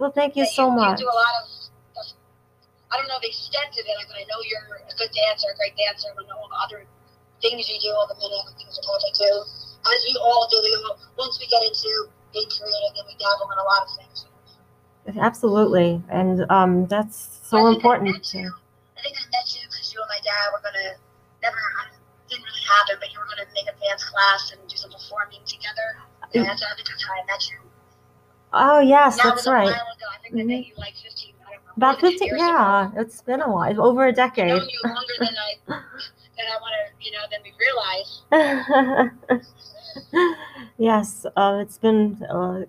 well 0.00 0.10
thank 0.10 0.34
you 0.34 0.48
so 0.48 0.66
you, 0.66 0.80
much. 0.80 0.98
You 0.98 1.06
do 1.06 1.12
a 1.12 1.14
lot 1.14 1.34
of, 1.44 1.60
I 2.90 2.98
don't 2.98 3.06
know 3.06 3.20
the 3.22 3.28
extent 3.30 3.70
of 3.76 3.84
it, 3.86 4.06
but 4.08 4.16
I 4.18 4.24
know 4.26 4.40
you're 4.42 4.82
a 4.82 4.94
good 4.98 5.12
dancer, 5.14 5.46
a 5.52 5.56
great 5.60 5.78
dancer. 5.78 6.10
I 6.10 6.26
know 6.26 6.42
all 6.42 6.50
the 6.50 6.58
other 6.58 6.88
things 7.38 7.70
you 7.70 7.78
do, 7.78 7.94
all 7.94 8.08
the 8.10 8.18
many 8.18 8.34
other 8.34 8.56
things 8.58 8.74
you're 8.74 8.88
perfect 8.88 9.14
do. 9.14 9.30
As 9.86 10.00
we 10.10 10.18
all 10.18 10.48
do. 10.50 10.58
We 10.58 10.70
all, 10.90 10.98
once 11.16 11.38
we 11.38 11.46
get 11.46 11.62
into 11.62 12.10
being 12.34 12.50
creative, 12.50 12.92
then 12.98 13.06
we 13.06 13.14
dabble 13.16 13.46
in 13.46 13.58
a 13.62 13.66
lot 13.68 13.86
of 13.86 13.90
things. 13.94 14.26
Absolutely, 15.16 16.02
and 16.10 16.44
um, 16.50 16.86
that's 16.86 17.40
so 17.42 17.66
important. 17.66 18.22
To, 18.22 18.38
I 18.38 19.00
think 19.00 19.16
I 19.16 19.24
met 19.32 19.48
you 19.56 19.64
because 19.64 19.88
you 19.94 19.98
and 20.02 20.10
my 20.10 20.20
dad 20.20 20.52
were 20.52 20.60
gonna 20.60 20.98
never 21.42 21.56
didn't 22.28 22.44
really 22.44 22.66
happen, 22.68 23.00
but 23.00 23.08
you 23.10 23.18
were 23.18 23.26
gonna 23.26 23.48
make 23.56 23.66
a 23.66 23.74
dance 23.80 24.04
class 24.04 24.52
and 24.52 24.60
do 24.68 24.76
some 24.76 24.92
performing 24.92 25.40
together. 25.46 25.98
And 26.34 26.46
that's 26.46 26.62
I 26.62 26.76
think 26.76 26.86
I 26.90 27.24
met 27.26 27.42
you. 27.48 27.69
Oh 28.52 28.80
yes, 28.80 29.16
that 29.16 29.24
that's 29.24 29.46
right. 29.46 29.68
Mm-hmm. 29.68 30.38
I 30.38 30.42
met 30.42 30.66
you 30.66 30.72
like 30.76 30.94
fifteen. 31.02 31.34
I 31.46 31.52
don't 31.52 31.64
know. 31.66 31.72
About 31.76 32.00
fifteen, 32.00 32.36
yeah. 32.36 32.88
Ago. 32.90 33.00
It's 33.00 33.22
been 33.22 33.40
a 33.40 33.50
while, 33.50 33.80
over 33.82 34.06
a 34.06 34.12
decade. 34.12 34.50
I've 34.50 34.58
known 34.58 34.68
you 34.68 34.80
longer 34.84 35.14
than 35.18 35.28
I 35.28 35.54
than 36.36 36.46
I 36.46 36.56
want 36.60 36.74
to, 36.76 37.04
you 37.04 37.12
know, 37.12 37.24
than 37.30 37.40
we 37.44 37.52
realize. 37.66 38.22
yes, 40.78 41.26
uh, 41.36 41.58
it's 41.60 41.78
been 41.78 42.22
uh, 42.30 42.64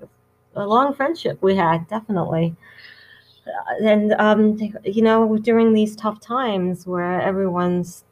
a 0.55 0.65
long 0.65 0.93
friendship 0.93 1.41
we 1.41 1.55
had, 1.55 1.87
definitely 1.87 2.55
and 3.81 4.13
um, 4.13 4.57
you 4.83 5.01
know 5.01 5.37
during 5.37 5.73
these 5.73 5.95
tough 5.95 6.19
times 6.19 6.85
where 6.85 7.21
everyone's 7.21 8.03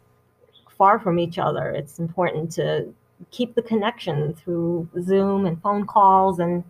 far 0.77 0.99
from 0.99 1.19
each 1.19 1.37
other 1.37 1.69
it's 1.71 1.99
important 1.99 2.51
to 2.51 2.87
keep 3.31 3.53
the 3.55 3.61
connection 3.61 4.33
through 4.33 4.87
zoom 5.01 5.45
and 5.45 5.61
phone 5.61 5.85
calls 5.85 6.39
and 6.39 6.63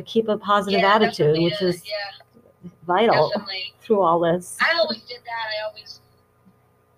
keep 0.00 0.28
a 0.28 0.38
positive 0.38 0.80
yeah, 0.80 0.94
attitude 0.94 1.38
which 1.42 1.60
is 1.60 1.82
yeah. 1.84 2.70
vital 2.86 3.28
definitely. 3.28 3.74
through 3.80 4.00
all 4.00 4.18
this 4.18 4.56
i 4.60 4.72
always 4.78 5.02
did 5.02 5.20
that 5.24 5.46
i 5.52 5.68
always 5.68 6.00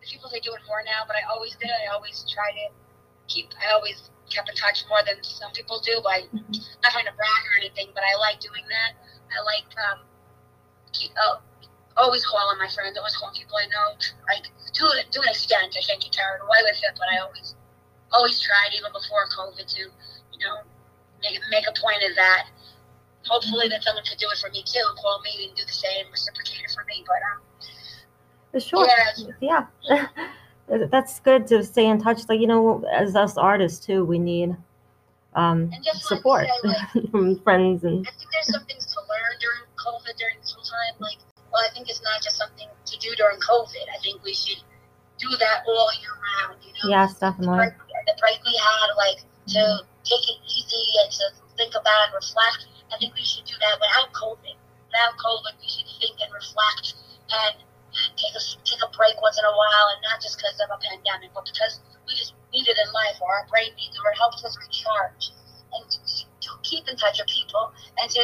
people 0.03 0.29
say 0.31 0.39
do 0.41 0.53
it 0.53 0.61
more 0.69 0.83
now 0.85 1.03
but 1.07 1.17
i 1.17 1.23
always 1.33 1.57
did 1.57 1.71
i 1.83 1.93
always 1.93 2.25
tried 2.33 2.53
to 2.53 2.69
keep 3.27 3.49
i 3.67 3.73
always 3.73 4.11
kept 4.31 4.49
in 4.49 4.55
touch 4.55 4.85
more 4.89 5.01
than 5.07 5.17
some 5.23 5.51
people 5.53 5.81
do 5.81 6.01
by 6.05 6.21
mm-hmm. 6.21 6.53
not 6.83 6.93
trying 6.93 7.05
to 7.05 7.13
brag 7.17 7.43
or 7.51 7.59
anything 7.59 7.89
but 7.95 8.05
i 8.05 8.15
like 8.21 8.39
doing 8.39 8.63
that 8.71 8.95
i 9.35 9.43
like 9.43 9.67
um, 9.91 10.07
uh, 11.03 11.37
always 11.97 12.25
calling 12.27 12.59
my 12.59 12.69
friends, 12.69 12.99
always 12.99 13.17
calling 13.17 13.35
people 13.35 13.57
I 13.57 13.67
know. 13.67 13.95
Like 14.27 14.51
to 14.51 14.85
to 14.85 15.19
an 15.23 15.29
extent, 15.29 15.75
I 15.77 15.83
think 15.83 16.05
you 16.05 16.11
carried 16.11 16.43
away 16.43 16.61
with 16.63 16.79
it, 16.83 16.95
but 16.99 17.09
I 17.11 17.23
always 17.23 17.55
always 18.13 18.41
tried 18.41 18.75
even 18.75 18.91
before 18.93 19.27
COVID 19.35 19.67
to 19.67 19.83
you 19.83 20.41
know 20.43 20.63
make 21.23 21.39
make 21.51 21.67
a 21.67 21.75
point 21.79 22.03
of 22.03 22.15
that. 22.17 22.51
Hopefully 23.27 23.69
that 23.69 23.83
someone 23.83 24.05
could 24.05 24.19
do 24.19 24.27
it 24.31 24.39
for 24.39 24.51
me 24.51 24.63
too, 24.67 24.83
and 24.87 24.99
call 24.99 25.21
me 25.23 25.47
and 25.47 25.57
do 25.57 25.65
the 25.65 25.73
same, 25.73 26.07
reciprocate 26.11 26.61
it 26.65 26.71
for 26.75 26.85
me. 26.85 27.05
But 27.07 27.21
um, 27.31 28.61
sure, 28.61 28.87
yeah. 29.41 29.67
yeah. 29.89 30.07
That's 30.91 31.21
good 31.21 31.47
to 31.49 31.63
stay 31.63 31.87
in 31.87 32.01
touch. 32.01 32.29
Like 32.29 32.41
you 32.41 32.47
know, 32.47 32.85
as 32.93 33.17
us 33.17 33.37
artists 33.37 33.85
too, 33.85 34.05
we 34.05 34.19
need 34.19 34.57
um, 35.35 35.71
support 36.01 36.47
say, 36.47 36.69
like, 36.69 37.11
from 37.11 37.39
friends 37.41 37.85
and. 37.85 38.07
I 38.07 38.11
think 38.11 38.31
there's 38.33 38.53
some 38.53 38.65
things 38.67 38.87
to 38.87 39.01
learn 39.01 39.35
during 39.41 39.65
COVID 39.77 40.17
during 40.17 40.37
this 40.41 40.53
whole 40.53 40.65
time. 40.65 40.95
Like, 41.01 41.19
well, 41.53 41.63
I 41.69 41.73
think 41.75 41.89
it's 41.89 42.03
not 42.03 42.23
just 42.23 42.37
something 42.37 42.69
to 42.69 42.99
do 42.99 43.15
during 43.17 43.39
COVID. 43.39 43.87
I 43.95 43.99
think 44.03 44.23
we 44.23 44.35
should 44.35 44.63
do 45.19 45.29
that 45.39 45.65
all 45.67 45.91
year 46.01 46.15
round. 46.15 46.63
You 46.63 46.73
know. 46.73 46.97
Yes, 46.97 47.19
definitely. 47.19 47.59
The 47.59 47.75
break, 47.75 48.07
the 48.07 48.17
break 48.21 48.39
we 48.47 48.55
had, 48.57 48.89
like 48.97 49.21
to 49.55 49.63
take 50.05 50.25
it 50.25 50.39
easy 50.47 50.85
and 51.03 51.11
to 51.13 51.25
think 51.57 51.75
about 51.75 52.11
and 52.11 52.15
reflect. 52.15 52.67
I 52.95 52.99
think 53.03 53.19
we 53.19 53.27
should 53.27 53.45
do 53.45 53.59
that 53.59 53.75
without 53.83 54.15
COVID. 54.15 54.55
Without 54.55 55.19
COVID, 55.19 55.59
we 55.59 55.67
should 55.67 55.91
think 55.99 56.15
and 56.23 56.31
reflect 56.31 56.95
and 57.27 57.59
take 58.15 58.35
a 58.39 58.43
take 58.63 58.83
a 58.83 58.91
break 58.95 59.19
once 59.19 59.39
in 59.39 59.45
a 59.45 59.51
while, 59.51 59.87
and 59.91 60.01
not 60.07 60.23
just 60.23 60.39
because 60.39 60.55
of 60.63 60.71
a 60.71 60.79
pandemic, 60.79 61.35
but 61.35 61.43
because 61.43 61.83
we 62.07 62.15
just 62.15 62.39
need 62.55 62.67
it 62.71 62.79
in 62.79 62.89
life, 62.95 63.19
or 63.19 63.35
our 63.35 63.47
brain 63.51 63.75
needs 63.75 63.99
it, 63.99 64.01
or 64.03 64.15
it 64.15 64.19
helps 64.19 64.47
us 64.47 64.55
recharge, 64.55 65.35
and 65.75 65.83
to, 65.91 65.99
to 66.47 66.51
keep 66.63 66.87
in 66.87 66.95
touch 66.95 67.19
with 67.19 67.27
people, 67.27 67.75
and 67.99 68.07
to 68.11 68.23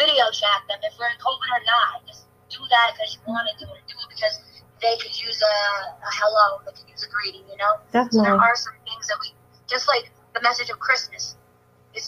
video 0.00 0.24
chat 0.32 0.64
them 0.72 0.80
if 0.80 0.96
we're 0.96 1.12
in 1.12 1.20
COVID 1.20 1.48
or 1.52 1.62
not. 1.68 2.06
Just 2.08 2.24
do 2.48 2.64
that 2.72 2.96
because 2.96 3.12
you 3.12 3.20
want 3.28 3.44
to 3.44 3.54
do 3.60 3.68
it. 3.76 3.84
Do 3.90 3.96
it 4.00 4.08
because 4.08 4.40
they 4.80 4.96
could 5.02 5.14
use 5.18 5.42
a, 5.42 5.56
a 5.98 6.10
hello, 6.22 6.62
they 6.64 6.72
could 6.72 6.88
use 6.88 7.02
a 7.02 7.10
greeting, 7.10 7.42
you 7.50 7.58
know? 7.58 7.82
Definitely. 7.90 8.18
So 8.18 8.22
there 8.22 8.38
are 8.38 8.56
some 8.56 8.78
things 8.86 9.06
that 9.10 9.18
we, 9.20 9.34
just 9.66 9.88
like 9.88 10.10
the 10.34 10.40
message 10.42 10.70
of 10.70 10.78
Christmas, 10.78 11.34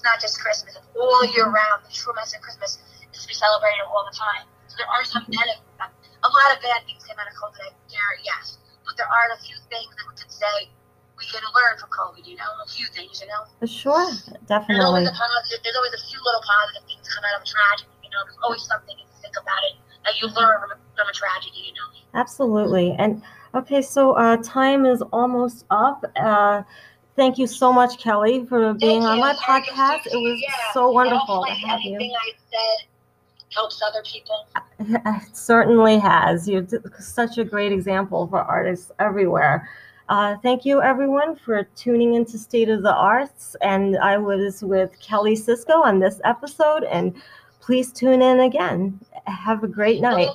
it's 0.01 0.09
not 0.09 0.17
just 0.17 0.41
Christmas, 0.41 0.73
it's 0.81 0.89
all 0.97 1.21
year 1.37 1.45
round. 1.45 1.85
The 1.85 1.93
true 1.93 2.17
message 2.17 2.41
of 2.41 2.43
Christmas 2.49 2.81
is 3.13 3.21
to 3.21 3.29
be 3.29 3.37
celebrated 3.37 3.85
all 3.85 4.01
the 4.09 4.17
time. 4.17 4.49
So 4.73 4.81
there 4.81 4.89
are 4.89 5.05
some 5.05 5.29
benefits. 5.29 5.61
A 5.77 6.31
lot 6.33 6.49
of 6.57 6.65
bad 6.65 6.89
things 6.89 7.05
came 7.05 7.21
out 7.21 7.29
of 7.29 7.37
COVID, 7.37 7.61
I 7.61 7.77
dare, 7.85 8.17
yes. 8.25 8.57
But 8.89 8.97
there 8.97 9.05
are 9.05 9.29
a 9.37 9.39
few 9.45 9.61
things 9.69 9.93
that 9.93 10.05
we 10.09 10.17
could 10.17 10.33
say 10.33 10.73
we 11.21 11.29
can 11.29 11.45
learn 11.53 11.77
from 11.77 11.93
COVID, 11.93 12.25
you 12.25 12.41
know, 12.41 12.49
a 12.49 12.69
few 12.73 12.89
things, 12.97 13.21
you 13.21 13.29
know? 13.29 13.45
Sure, 13.69 14.09
definitely. 14.49 14.81
There's 14.81 14.89
always 14.89 15.09
a 15.13 15.13
positive, 15.13 15.61
there's 15.69 15.77
always 15.77 15.93
a 15.93 16.05
few 16.09 16.21
little 16.25 16.45
positive 16.49 16.85
things 16.89 17.05
come 17.05 17.25
out 17.29 17.37
of 17.37 17.45
a 17.45 17.49
tragedy, 17.53 17.93
you 18.01 18.09
know, 18.09 18.25
there's 18.25 18.41
always 18.41 18.65
something 18.65 18.97
if 18.97 19.05
you 19.05 19.19
think 19.21 19.37
about 19.37 19.61
it 19.69 19.77
that 20.09 20.17
you 20.17 20.33
learn 20.33 20.65
from 20.97 21.09
a 21.09 21.13
tragedy, 21.13 21.61
you 21.69 21.77
know. 21.77 21.89
Absolutely. 22.17 22.97
And 22.97 23.21
okay, 23.53 23.85
so 23.85 24.17
uh, 24.17 24.41
time 24.41 24.89
is 24.89 25.05
almost 25.13 25.69
up. 25.69 26.09
Uh, 26.17 26.65
thank 27.21 27.37
you 27.37 27.47
so 27.47 27.71
much, 27.71 27.99
Kelly, 27.99 28.47
for 28.47 28.73
being 28.73 29.03
Thank 29.03 29.05
on 29.05 29.17
you. 29.19 29.21
my 29.21 29.35
Sorry 29.35 29.61
podcast. 29.61 30.07
It 30.07 30.17
was 30.17 30.41
Yeah. 30.41 30.55
so 30.73 30.91
wonderful 30.91 31.45
to 31.45 31.53
have 31.53 31.81
you. 31.83 31.95
anything 31.97 32.13
I 32.19 32.33
said 32.51 32.87
helps 33.55 33.83
other 33.87 34.03
people. 34.05 34.47
It 35.27 35.37
certainly 35.37 35.99
has. 35.99 36.49
You're 36.49 36.67
such 36.99 37.37
a 37.37 37.45
great 37.45 37.73
example 37.73 38.27
for 38.27 38.41
artists 38.41 38.91
everywhere. 38.99 39.69
Uh, 40.09 40.37
thank 40.43 40.65
you, 40.65 40.81
everyone, 40.81 41.37
for 41.37 41.65
tuning 41.77 42.15
into 42.15 42.39
State 42.39 42.71
of 42.71 42.83
the 42.83 42.95
Arts. 42.95 43.55
And 43.61 43.99
I 43.99 44.17
was 44.17 44.63
with 44.65 44.99
Kelly 45.01 45.37
Sisco 45.37 45.85
on 45.85 45.99
this 46.01 46.23
episode. 46.25 46.85
And 46.85 47.15
please 47.61 47.93
tune 47.93 48.23
in 48.23 48.41
again. 48.41 48.99
Have 49.27 49.63
a 49.63 49.69
great 49.69 50.01
night. 50.01 50.31